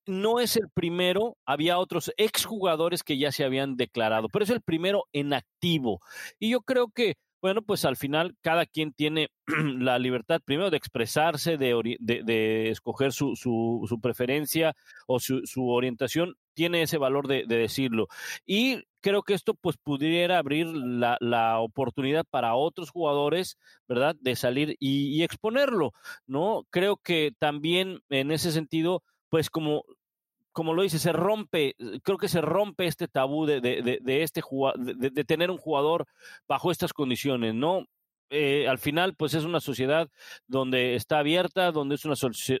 [0.06, 4.62] no es el primero, había otros exjugadores que ya se habían declarado, pero es el
[4.62, 6.00] primero en activo.
[6.38, 10.76] Y yo creo que, bueno, pues al final cada quien tiene la libertad primero de
[10.76, 14.74] expresarse, de, de, escoger su, su, preferencia
[15.06, 18.08] o su, su, orientación, tiene ese valor de, decirlo.
[18.46, 24.16] Y creo que esto pues pudiera abrir la, la, oportunidad para otros jugadores, ¿verdad?
[24.20, 25.92] De salir y, y exponerlo,
[26.26, 26.66] ¿no?
[26.70, 29.84] Creo que también en ese sentido pues como,
[30.56, 34.40] como lo dice, se rompe, creo que se rompe este tabú de, de, de este
[34.76, 36.06] de, de, tener un jugador
[36.48, 37.84] bajo estas condiciones, ¿no?
[38.30, 40.08] Eh, al final, pues es una sociedad
[40.46, 42.14] donde está abierta, donde es una,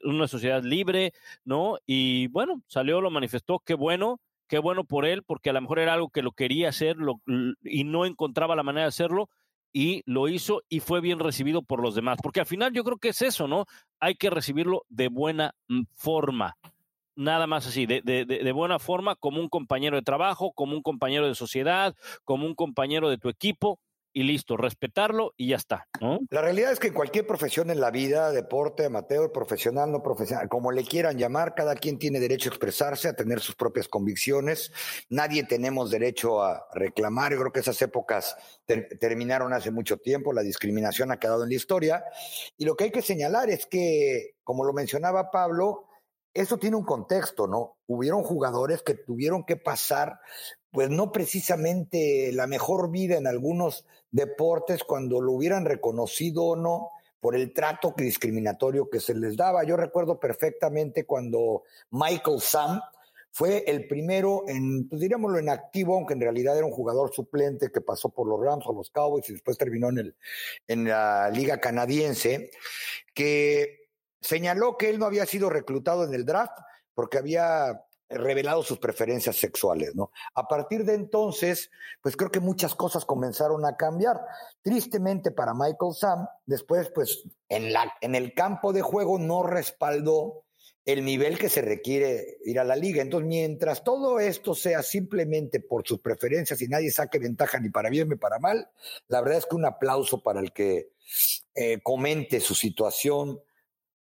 [0.04, 1.14] una sociedad libre,
[1.46, 1.78] ¿no?
[1.86, 5.78] Y bueno, salió, lo manifestó, qué bueno, qué bueno por él, porque a lo mejor
[5.78, 7.22] era algo que lo quería hacer lo,
[7.62, 9.30] y no encontraba la manera de hacerlo,
[9.72, 12.18] y lo hizo y fue bien recibido por los demás.
[12.22, 13.64] Porque al final yo creo que es eso, ¿no?
[14.00, 16.58] Hay que recibirlo de buena mm, forma.
[17.16, 20.82] Nada más así, de, de, de, buena forma, como un compañero de trabajo, como un
[20.82, 23.80] compañero de sociedad, como un compañero de tu equipo,
[24.16, 25.88] y listo, respetarlo y ya está.
[26.30, 30.72] La realidad es que cualquier profesión en la vida, deporte, amateur, profesional, no profesional, como
[30.72, 34.72] le quieran llamar, cada quien tiene derecho a expresarse, a tener sus propias convicciones.
[35.10, 37.32] Nadie tenemos derecho a reclamar.
[37.32, 38.38] Yo creo que esas épocas
[38.98, 42.02] terminaron hace mucho tiempo, la discriminación ha quedado en la historia.
[42.56, 45.85] Y lo que hay que señalar es que, como lo mencionaba Pablo,
[46.36, 47.76] eso tiene un contexto, ¿no?
[47.86, 50.20] Hubieron jugadores que tuvieron que pasar,
[50.70, 56.90] pues no precisamente la mejor vida en algunos deportes cuando lo hubieran reconocido o no
[57.20, 59.64] por el trato discriminatorio que se les daba.
[59.64, 62.80] Yo recuerdo perfectamente cuando Michael Sam
[63.32, 67.70] fue el primero en, pues diríamoslo, en activo, aunque en realidad era un jugador suplente
[67.70, 70.16] que pasó por los Rams o los Cowboys y después terminó en, el,
[70.68, 72.50] en la liga canadiense,
[73.12, 73.85] que
[74.26, 76.58] señaló que él no había sido reclutado en el draft
[76.94, 80.10] porque había revelado sus preferencias sexuales, ¿no?
[80.34, 84.20] A partir de entonces, pues creo que muchas cosas comenzaron a cambiar.
[84.62, 90.44] Tristemente para Michael Sam, después, pues en, la, en el campo de juego no respaldó
[90.84, 93.02] el nivel que se requiere ir a la liga.
[93.02, 97.90] Entonces, mientras todo esto sea simplemente por sus preferencias y nadie saque ventaja ni para
[97.90, 98.70] bien ni para mal,
[99.08, 100.90] la verdad es que un aplauso para el que
[101.56, 103.40] eh, comente su situación,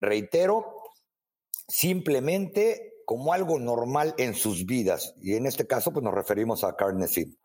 [0.04, 0.84] reitero,
[1.68, 5.14] simplemente como algo normal en sus vidas.
[5.22, 7.36] Y en este caso, pues nos referimos a Carnegie.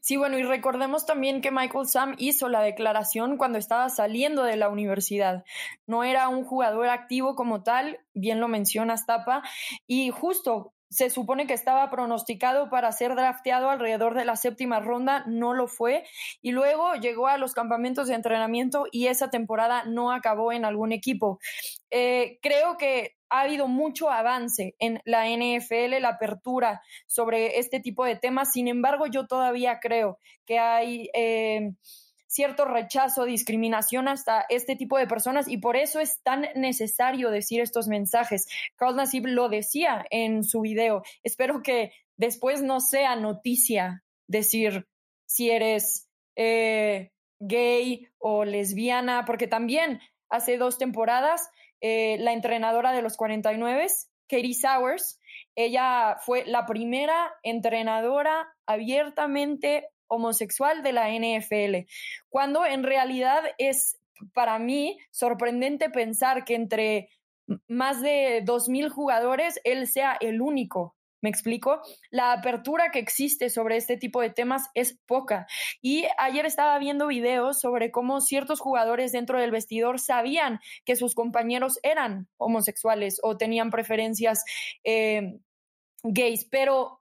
[0.00, 4.56] Sí, bueno, y recordemos también que Michael Sam hizo la declaración cuando estaba saliendo de
[4.56, 5.44] la universidad.
[5.86, 9.42] No era un jugador activo como tal, bien lo mencionas, Tapa,
[9.86, 15.24] y justo se supone que estaba pronosticado para ser drafteado alrededor de la séptima ronda,
[15.26, 16.04] no lo fue,
[16.42, 20.92] y luego llegó a los campamentos de entrenamiento y esa temporada no acabó en algún
[20.92, 21.38] equipo.
[21.90, 28.04] Eh, creo que ha habido mucho avance en la NFL, la apertura sobre este tipo
[28.04, 31.08] de temas, sin embargo yo todavía creo que hay...
[31.14, 31.72] Eh,
[32.30, 37.60] cierto rechazo, discriminación hasta este tipo de personas y por eso es tan necesario decir
[37.60, 38.46] estos mensajes.
[38.76, 41.02] Carl Nassib lo decía en su video.
[41.24, 44.86] Espero que después no sea noticia decir
[45.26, 53.02] si eres eh, gay o lesbiana, porque también hace dos temporadas eh, la entrenadora de
[53.02, 53.88] los 49,
[54.28, 55.18] Katie Sowers,
[55.56, 61.88] ella fue la primera entrenadora abiertamente homosexual de la NFL,
[62.28, 63.98] cuando en realidad es
[64.34, 67.08] para mí sorprendente pensar que entre
[67.68, 70.96] más de 2.000 jugadores él sea el único.
[71.22, 71.82] ¿Me explico?
[72.10, 75.46] La apertura que existe sobre este tipo de temas es poca.
[75.82, 81.14] Y ayer estaba viendo videos sobre cómo ciertos jugadores dentro del vestidor sabían que sus
[81.14, 84.44] compañeros eran homosexuales o tenían preferencias
[84.82, 85.40] eh,
[86.02, 86.99] gays, pero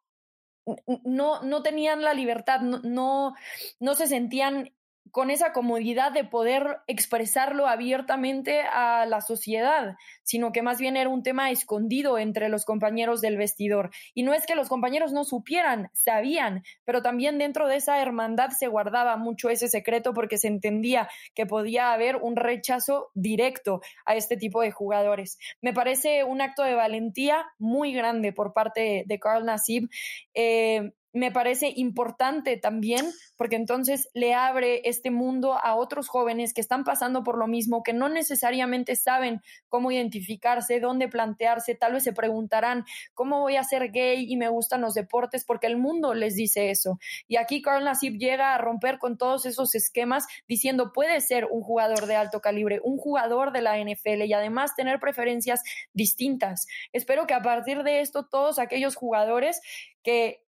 [1.03, 3.35] no, no tenían la libertad, no, no,
[3.79, 4.71] no se sentían
[5.11, 11.09] con esa comodidad de poder expresarlo abiertamente a la sociedad, sino que más bien era
[11.09, 13.89] un tema escondido entre los compañeros del vestidor.
[14.13, 18.51] Y no es que los compañeros no supieran, sabían, pero también dentro de esa hermandad
[18.51, 24.15] se guardaba mucho ese secreto porque se entendía que podía haber un rechazo directo a
[24.15, 25.37] este tipo de jugadores.
[25.61, 29.89] Me parece un acto de valentía muy grande por parte de Carl Nassib.
[30.33, 36.61] Eh, me parece importante también porque entonces le abre este mundo a otros jóvenes que
[36.61, 42.03] están pasando por lo mismo, que no necesariamente saben cómo identificarse, dónde plantearse, tal vez
[42.03, 45.45] se preguntarán, ¿cómo voy a ser gay y me gustan los deportes?
[45.45, 46.99] Porque el mundo les dice eso.
[47.27, 51.61] Y aquí Carl Nassib llega a romper con todos esos esquemas diciendo, puede ser un
[51.61, 56.67] jugador de alto calibre, un jugador de la NFL y además tener preferencias distintas.
[56.91, 59.61] Espero que a partir de esto todos aquellos jugadores
[60.03, 60.43] que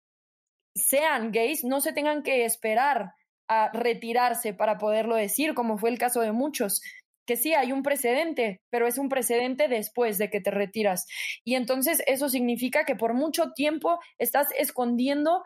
[0.75, 3.13] sean gays no se tengan que esperar
[3.47, 6.81] a retirarse para poderlo decir, como fue el caso de muchos,
[7.25, 11.05] que sí hay un precedente, pero es un precedente después de que te retiras.
[11.43, 15.43] Y entonces eso significa que por mucho tiempo estás escondiendo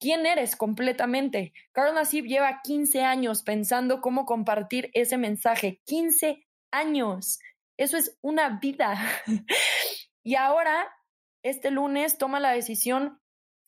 [0.00, 1.52] quién eres completamente.
[1.72, 5.80] Carl Nassib lleva 15 años pensando cómo compartir ese mensaje.
[5.84, 7.38] 15 años.
[7.76, 8.98] Eso es una vida.
[10.24, 10.88] y ahora,
[11.42, 13.20] este lunes, toma la decisión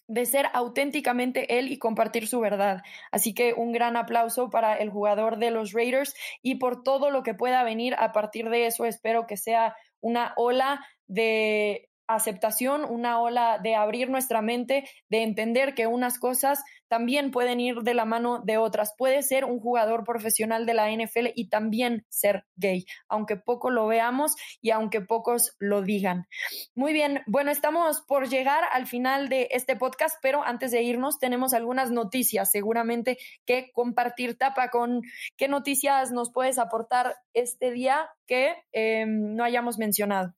[0.08, 2.82] de ser auténticamente él y compartir su verdad.
[3.10, 7.22] Así que un gran aplauso para el jugador de los Raiders y por todo lo
[7.22, 8.84] que pueda venir a partir de eso.
[8.84, 15.74] Espero que sea una ola de aceptación, una ola de abrir nuestra mente, de entender
[15.74, 16.62] que unas cosas
[16.92, 18.92] también pueden ir de la mano de otras.
[18.98, 23.86] Puede ser un jugador profesional de la NFL y también ser gay, aunque poco lo
[23.86, 26.26] veamos y aunque pocos lo digan.
[26.74, 31.18] Muy bien, bueno, estamos por llegar al final de este podcast, pero antes de irnos
[31.18, 33.16] tenemos algunas noticias seguramente
[33.46, 34.36] que compartir.
[34.36, 35.00] Tapa, ¿con
[35.38, 40.34] qué noticias nos puedes aportar este día que eh, no hayamos mencionado?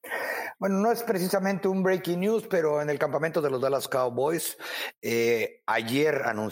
[0.58, 4.56] Bueno, no es precisamente un breaking news, pero en el campamento de los Dallas Cowboys,
[5.02, 6.43] eh, ayer anunciaron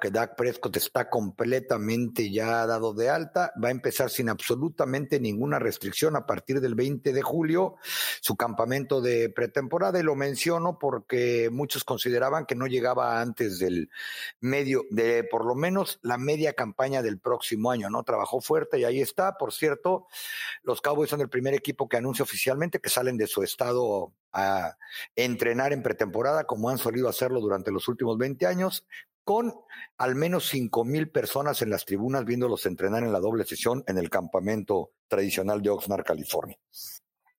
[0.00, 5.58] que Dak Prescott está completamente ya dado de alta, va a empezar sin absolutamente ninguna
[5.58, 7.76] restricción a partir del 20 de julio
[8.20, 13.90] su campamento de pretemporada y lo menciono porque muchos consideraban que no llegaba antes del
[14.40, 18.02] medio, de por lo menos la media campaña del próximo año, ¿no?
[18.02, 19.36] Trabajó fuerte y ahí está.
[19.38, 20.06] Por cierto,
[20.62, 24.76] los Cowboys son el primer equipo que anuncia oficialmente que salen de su estado a
[25.16, 28.84] entrenar en pretemporada, como han solido hacerlo durante los últimos 20 años,
[29.28, 29.52] con
[29.98, 33.98] al menos 5 mil personas en las tribunas viéndolos entrenar en la doble sesión en
[33.98, 36.56] el campamento tradicional de Oxnard, California.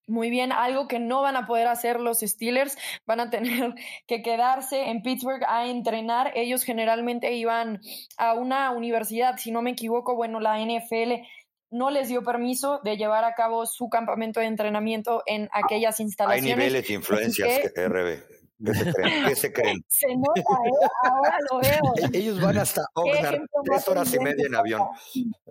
[0.06, 3.74] Muy bien, algo que no van a poder hacer los Steelers, van a tener
[4.06, 6.30] que quedarse en Pittsburgh a entrenar.
[6.36, 7.80] Ellos generalmente iban
[8.16, 11.26] a una universidad, si no me equivoco, bueno, la NFL
[11.72, 16.52] no les dio permiso de llevar a cabo su campamento de entrenamiento en aquellas instalaciones.
[16.52, 18.39] Hay niveles de influencias, que, RB.
[18.64, 19.26] ¿Qué se creen?
[19.26, 19.84] ¿Qué se creen?
[19.88, 20.88] Se nota, ¿eh?
[21.04, 21.94] ahora lo veo.
[22.12, 24.82] Ellos van hasta Oxnard, tres horas y media en avión.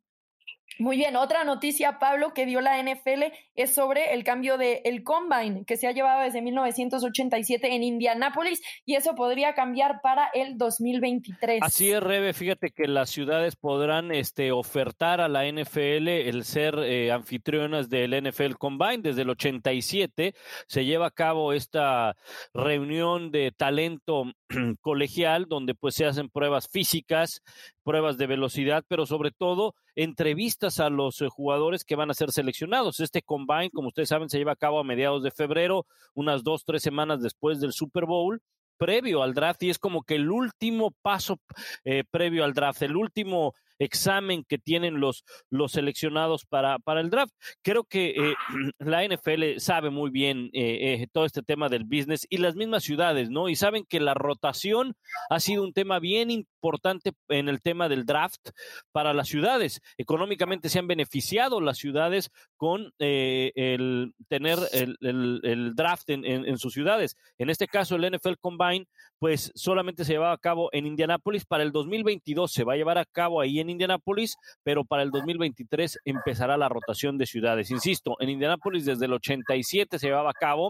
[0.80, 5.03] Muy bien, otra noticia, Pablo, que dio la NFL es sobre el cambio del el
[5.03, 10.57] Combine, que se ha llevado desde 1987 en Indianápolis y eso podría cambiar para el
[10.57, 11.59] 2023.
[11.61, 16.80] Así es, Rebe, fíjate que las ciudades podrán este, ofertar a la NFL el ser
[16.80, 18.99] eh, anfitrionas del NFL Combine.
[18.99, 20.34] Desde el 87
[20.67, 22.15] se lleva a cabo esta
[22.53, 24.26] reunión de talento
[24.82, 27.41] colegial donde pues se hacen pruebas físicas,
[27.84, 32.31] pruebas de velocidad, pero sobre todo entrevistas a los eh, jugadores que van a ser
[32.31, 32.99] seleccionados.
[32.99, 36.63] Este combine, como ustedes saben, se lleva a cabo a mediados de febrero, unas dos,
[36.65, 38.41] tres semanas después del Super Bowl
[38.77, 41.39] previo al draft y es como que el último paso
[41.86, 47.09] eh, previo al draft, el último examen que tienen los, los seleccionados para, para el
[47.09, 47.34] draft.
[47.61, 48.36] Creo que eh,
[48.80, 52.84] la NFL sabe muy bien eh, eh, todo este tema del business y las mismas
[52.84, 53.49] ciudades, ¿no?
[53.49, 54.95] Y saben que la rotación
[55.30, 58.49] ha sido un tema bien importante en el tema del draft
[58.91, 59.82] para las ciudades.
[59.97, 66.74] Económicamente se han beneficiado las ciudades con el tener el, el, draft en, en, sus
[66.74, 67.17] ciudades.
[67.38, 68.88] En este caso, el NFL Combine,
[69.19, 71.45] pues solamente se llevaba a cabo en Indianápolis.
[71.45, 75.11] Para el 2022 se va a llevar a cabo ahí en Indianápolis, pero para el
[75.11, 77.72] 2023 empezará la rotación de ciudades.
[77.72, 80.70] Insisto, en Indianápolis desde el 87 se llevaba a cabo.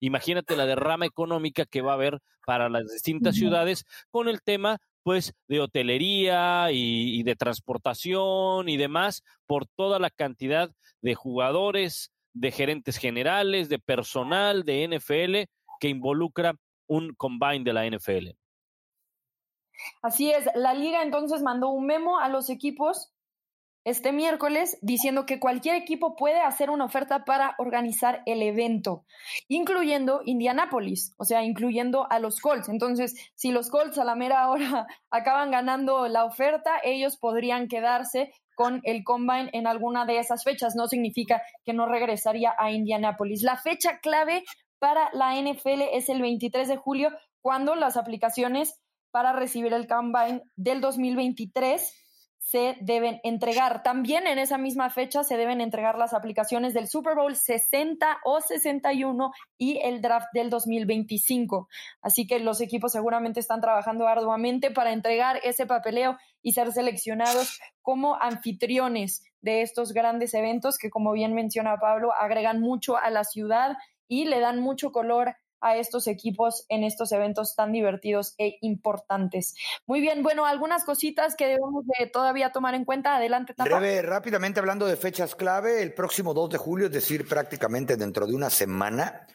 [0.00, 4.78] Imagínate la derrama económica que va a haber para las distintas ciudades con el tema
[5.02, 10.70] pues de hotelería y, y, de transportación y demás por toda la cantidad
[11.00, 15.48] de jugadores, de gerentes generales, de personal de NFL
[15.80, 16.56] que involucra
[16.88, 18.36] un combine de la NFL.
[20.02, 23.12] Así es, la liga entonces mandó un memo a los equipos
[23.86, 29.04] este miércoles diciendo que cualquier equipo puede hacer una oferta para organizar el evento,
[29.46, 32.68] incluyendo Indianapolis, o sea, incluyendo a los Colts.
[32.68, 38.32] Entonces, si los Colts a la mera hora acaban ganando la oferta, ellos podrían quedarse
[38.56, 40.74] con el combine en alguna de esas fechas.
[40.74, 43.44] No significa que no regresaría a Indianapolis.
[43.44, 44.42] La fecha clave
[44.80, 47.10] para la NFL es el 23 de julio,
[47.40, 48.80] cuando las aplicaciones
[49.16, 51.90] para recibir el Combine del 2023
[52.38, 53.82] se deben entregar.
[53.82, 58.42] También en esa misma fecha se deben entregar las aplicaciones del Super Bowl 60 o
[58.42, 61.66] 61 y el draft del 2025.
[62.02, 67.58] Así que los equipos seguramente están trabajando arduamente para entregar ese papeleo y ser seleccionados
[67.80, 73.24] como anfitriones de estos grandes eventos que, como bien menciona Pablo, agregan mucho a la
[73.24, 78.58] ciudad y le dan mucho color a estos equipos en estos eventos tan divertidos e
[78.60, 79.54] importantes.
[79.86, 83.16] Muy bien, bueno, algunas cositas que debemos de todavía tomar en cuenta.
[83.16, 83.80] Adelante, Tapa.
[84.02, 88.34] rápidamente hablando de fechas clave, el próximo 2 de julio, es decir, prácticamente dentro de
[88.34, 89.26] una semana,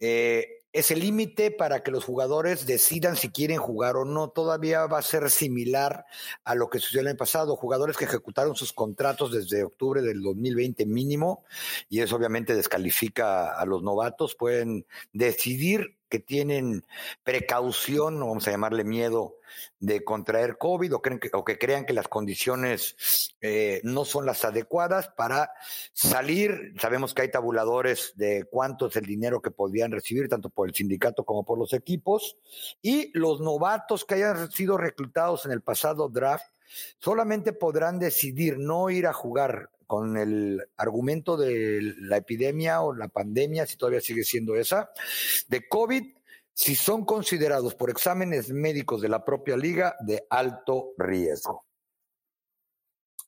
[0.00, 4.28] eh, es el límite para que los jugadores decidan si quieren jugar o no.
[4.28, 6.04] Todavía va a ser similar
[6.44, 7.56] a lo que sucedió el año pasado.
[7.56, 11.44] Jugadores que ejecutaron sus contratos desde octubre del 2020 mínimo,
[11.88, 16.84] y eso obviamente descalifica a los novatos, pueden decidir que tienen
[17.24, 19.36] precaución, vamos a llamarle miedo,
[19.80, 24.26] de contraer COVID o, creen que, o que crean que las condiciones eh, no son
[24.26, 25.52] las adecuadas para
[25.92, 26.74] salir.
[26.80, 30.74] Sabemos que hay tabuladores de cuánto es el dinero que podrían recibir, tanto por el
[30.74, 32.36] sindicato como por los equipos.
[32.82, 36.46] Y los novatos que hayan sido reclutados en el pasado draft
[36.98, 43.08] solamente podrán decidir no ir a jugar con el argumento de la epidemia o la
[43.08, 44.90] pandemia, si todavía sigue siendo esa,
[45.48, 46.04] de COVID,
[46.52, 51.66] si son considerados por exámenes médicos de la propia liga de alto riesgo.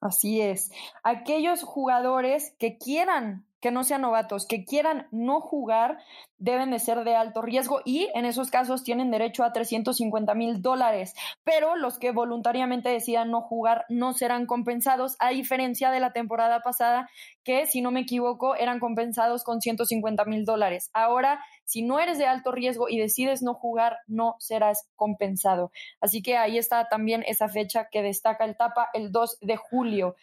[0.00, 0.70] Así es.
[1.02, 5.98] Aquellos jugadores que quieran que no sean novatos, que quieran no jugar,
[6.36, 10.62] deben de ser de alto riesgo y en esos casos tienen derecho a 350 mil
[10.62, 11.14] dólares.
[11.44, 16.60] Pero los que voluntariamente decidan no jugar no serán compensados, a diferencia de la temporada
[16.60, 17.08] pasada,
[17.42, 20.90] que si no me equivoco eran compensados con 150 mil dólares.
[20.92, 25.70] Ahora, si no eres de alto riesgo y decides no jugar, no serás compensado.
[26.00, 30.14] Así que ahí está también esa fecha que destaca el tapa, el 2 de julio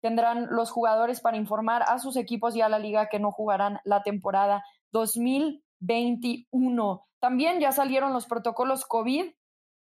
[0.00, 3.80] tendrán los jugadores para informar a sus equipos y a la liga que no jugarán
[3.84, 7.04] la temporada 2021.
[7.20, 9.30] También ya salieron los protocolos COVID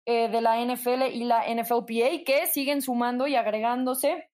[0.06, 4.28] eh, de la NFL y la NFLPA que siguen sumando y agregándose.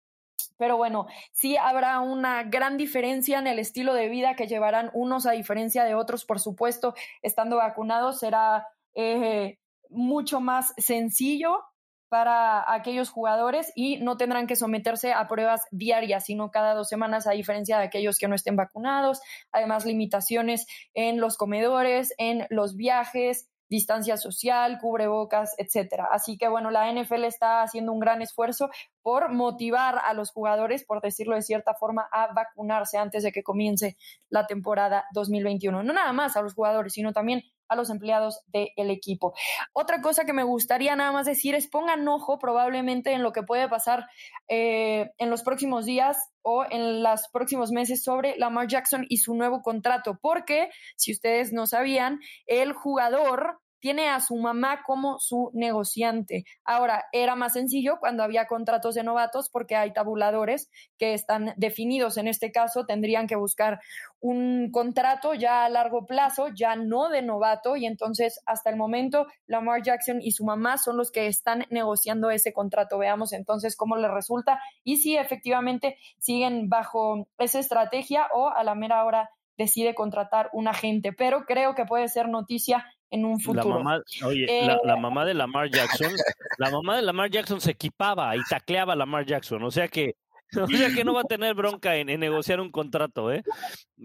[0.56, 5.26] Pero bueno, sí habrá una gran diferencia en el estilo de vida que llevarán unos
[5.26, 9.58] a diferencia de otros, por supuesto, estando vacunados será eh,
[9.88, 11.62] mucho más sencillo
[12.10, 17.26] para aquellos jugadores y no tendrán que someterse a pruebas diarias, sino cada dos semanas,
[17.26, 19.20] a diferencia de aquellos que no estén vacunados.
[19.52, 26.08] Además, limitaciones en los comedores, en los viajes, distancia social, cubrebocas, etcétera.
[26.10, 28.68] Así que bueno, la NFL está haciendo un gran esfuerzo
[29.00, 33.44] por motivar a los jugadores, por decirlo de cierta forma, a vacunarse antes de que
[33.44, 33.96] comience
[34.28, 35.84] la temporada 2021.
[35.84, 39.32] No nada más a los jugadores, sino también a los empleados del equipo.
[39.72, 43.42] Otra cosa que me gustaría nada más decir es pongan ojo probablemente en lo que
[43.42, 44.06] puede pasar
[44.48, 49.34] eh, en los próximos días o en los próximos meses sobre Lamar Jackson y su
[49.34, 55.50] nuevo contrato, porque si ustedes no sabían, el jugador tiene a su mamá como su
[55.54, 56.44] negociante.
[56.64, 62.16] Ahora, era más sencillo cuando había contratos de novatos porque hay tabuladores que están definidos.
[62.16, 63.80] En este caso, tendrían que buscar
[64.20, 69.26] un contrato ya a largo plazo, ya no de novato, y entonces hasta el momento
[69.46, 72.98] Lamar Jackson y su mamá son los que están negociando ese contrato.
[72.98, 78.74] Veamos entonces cómo le resulta y si efectivamente siguen bajo esa estrategia o a la
[78.74, 83.68] mera hora decide contratar un agente, pero creo que puede ser noticia en un futuro.
[83.68, 86.12] La mamá, oye, la, eh, mamá de Lamar Jackson,
[86.58, 90.16] la mamá de Lamar Jackson se equipaba y tacleaba a Lamar Jackson, o sea que,
[90.62, 93.42] o sea que no va a tener bronca en, negociar un contrato, ¿eh?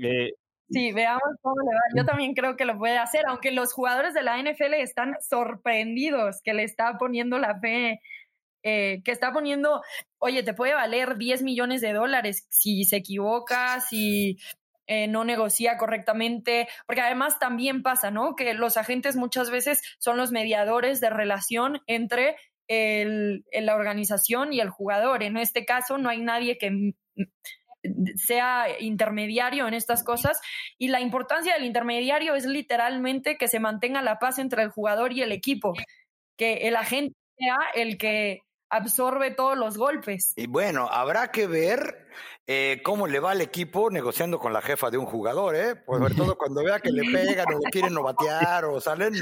[0.02, 0.32] ¿eh?
[0.68, 1.82] Sí, veamos cómo le va.
[1.96, 6.42] Yo también creo que lo puede hacer, aunque los jugadores de la NFL están sorprendidos
[6.44, 8.02] que le está poniendo la fe,
[8.64, 9.84] eh, que está poniendo,
[10.18, 14.40] oye, te puede valer 10 millones de dólares si se equivoca, si
[14.88, 18.36] eh, no negocia correctamente, porque además también pasa, ¿no?
[18.36, 22.36] Que los agentes muchas veces son los mediadores de relación entre
[22.68, 25.24] el, la organización y el jugador.
[25.24, 26.94] En este caso no hay nadie que
[28.16, 30.40] sea intermediario en estas cosas
[30.78, 35.14] y la importancia del intermediario es literalmente que se mantenga la paz entre el jugador
[35.14, 35.74] y el equipo,
[36.38, 40.34] que el agente sea el que absorbe todos los golpes.
[40.36, 42.08] Y bueno, habrá que ver
[42.48, 45.76] eh, cómo le va al equipo negociando con la jefa de un jugador, ¿eh?
[45.76, 49.14] Pues sobre todo cuando vea que le pegan o le quieren novatear o salen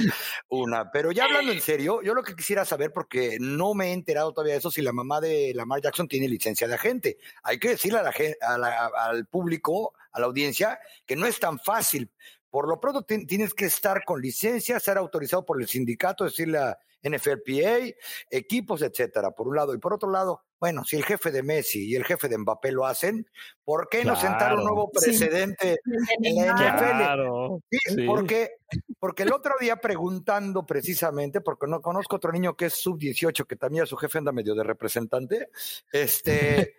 [0.49, 0.91] una.
[0.91, 4.33] Pero ya hablando en serio, yo lo que quisiera saber, porque no me he enterado
[4.33, 7.17] todavía de eso, si la mamá de Lamar Jackson tiene licencia de agente.
[7.43, 12.11] Hay que decirle a la, al público, a la audiencia, que no es tan fácil.
[12.49, 16.77] Por lo pronto tienes que estar con licencia, ser autorizado por el sindicato, decirle a
[17.03, 17.95] NFLPA,
[18.29, 19.73] equipos, etcétera, por un lado.
[19.73, 22.71] Y por otro lado, bueno, si el jefe de Messi y el jefe de Mbappé
[22.71, 23.27] lo hacen,
[23.65, 25.81] ¿por qué no sentar un nuevo precedente
[26.21, 27.61] en la NFL?
[27.69, 28.51] Sí, Porque,
[28.97, 33.57] porque el otro día preguntando precisamente, porque no conozco otro niño que es sub-18, que
[33.57, 35.49] también su jefe anda medio de representante,
[35.91, 36.75] este,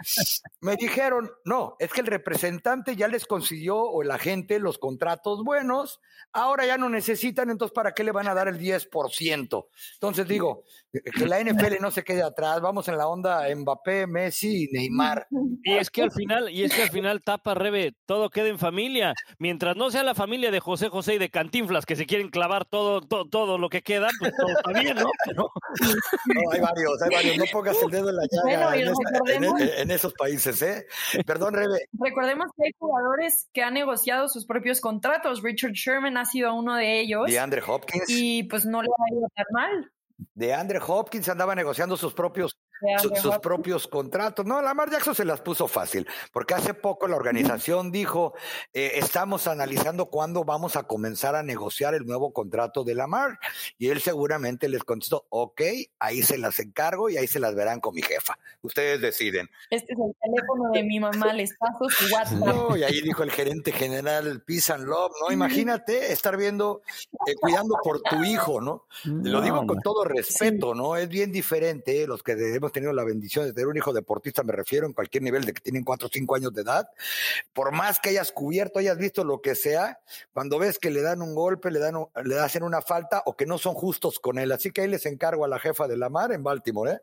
[0.62, 5.44] me dijeron, no, es que el representante ya les consiguió o la gente los contratos
[5.44, 6.00] buenos,
[6.32, 9.66] ahora ya no necesitan, entonces ¿para qué le van a dar el 10%?
[9.92, 10.62] Entonces, Entonces digo,
[10.92, 15.26] que la NFL no se quede atrás, vamos en la onda Mbappé, Messi y Neymar.
[15.64, 18.60] Y es que al final, y es que al final tapa Rebe, todo queda en
[18.60, 19.12] familia.
[19.38, 22.64] Mientras no sea la familia de José José y de Cantinflas que se quieren clavar
[22.64, 25.10] todo, todo, todo lo que queda, pues todo está bien, ¿no?
[25.36, 25.50] ¿no?
[26.52, 27.38] hay varios, hay varios.
[27.38, 28.76] No pongas el dedo en la llaga
[29.80, 30.86] en, esos países, ¿eh?
[31.26, 31.88] Perdón, Rebe.
[31.98, 35.42] Recordemos que hay jugadores que han negociado sus propios contratos.
[35.42, 37.26] Richard Sherman ha sido uno de ellos.
[37.26, 38.04] De Andre Hopkins.
[38.06, 39.90] Y pues no le ha ido tan mal.
[40.34, 42.56] De Andre Hopkins andaba negociando sus propios
[43.20, 44.46] sus propios contratos.
[44.46, 48.34] No, Lamar Jackson se las puso fácil, porque hace poco la organización dijo,
[48.72, 53.38] eh, estamos analizando cuándo vamos a comenzar a negociar el nuevo contrato de Lamar.
[53.78, 55.62] Y él seguramente les contestó, ok,
[55.98, 58.38] ahí se las encargo y ahí se las verán con mi jefa.
[58.62, 59.48] Ustedes deciden.
[59.70, 62.76] Este es el teléfono de mi mamá, les paso su WhatsApp.
[62.76, 65.32] y ahí dijo el gerente general, Peace and Love, ¿no?
[65.32, 66.82] Imagínate estar viendo,
[67.26, 68.86] eh, cuidando por tu hijo, ¿no?
[69.04, 70.96] Lo digo con todo respeto, ¿no?
[70.96, 72.06] Es bien diferente ¿eh?
[72.06, 75.22] los que debemos tenido la bendición de tener un hijo deportista, me refiero, en cualquier
[75.22, 76.88] nivel de que tienen cuatro o cinco años de edad,
[77.54, 80.00] por más que hayas cubierto, hayas visto lo que sea,
[80.32, 83.46] cuando ves que le dan un golpe, le, dan le hacen una falta o que
[83.46, 84.52] no son justos con él.
[84.52, 87.00] Así que ahí les encargo a la jefa de la mar en Baltimore, ¿eh?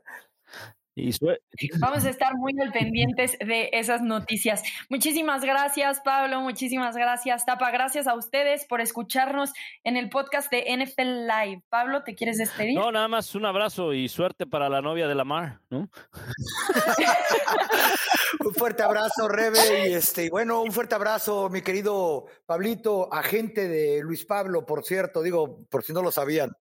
[1.79, 4.61] Vamos a estar muy al pendientes de esas noticias.
[4.89, 6.41] Muchísimas gracias, Pablo.
[6.41, 7.71] Muchísimas gracias, Tapa.
[7.71, 11.63] Gracias a ustedes por escucharnos en el podcast de NFL Live.
[11.69, 12.77] Pablo, ¿te quieres despedir?
[12.77, 15.89] No, nada más un abrazo y suerte para la novia de la Mar, ¿no?
[18.45, 19.89] un fuerte abrazo, Rebe.
[19.89, 25.21] Y este, bueno, un fuerte abrazo, mi querido Pablito, agente de Luis Pablo, por cierto,
[25.21, 26.51] digo, por si no lo sabían.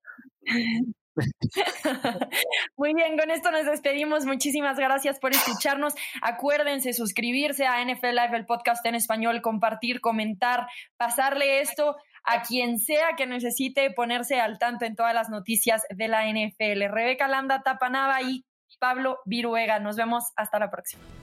[2.77, 4.27] Muy bien, con esto nos despedimos.
[4.27, 5.95] Muchísimas gracias por escucharnos.
[6.23, 10.67] Acuérdense suscribirse a NFL Live, el podcast en español, compartir, comentar,
[10.97, 16.09] pasarle esto a quien sea que necesite ponerse al tanto en todas las noticias de
[16.09, 16.89] la NFL.
[16.91, 18.45] Rebeca Landa Tapanaba y
[18.79, 19.79] Pablo Viruega.
[19.79, 21.20] Nos vemos hasta la próxima.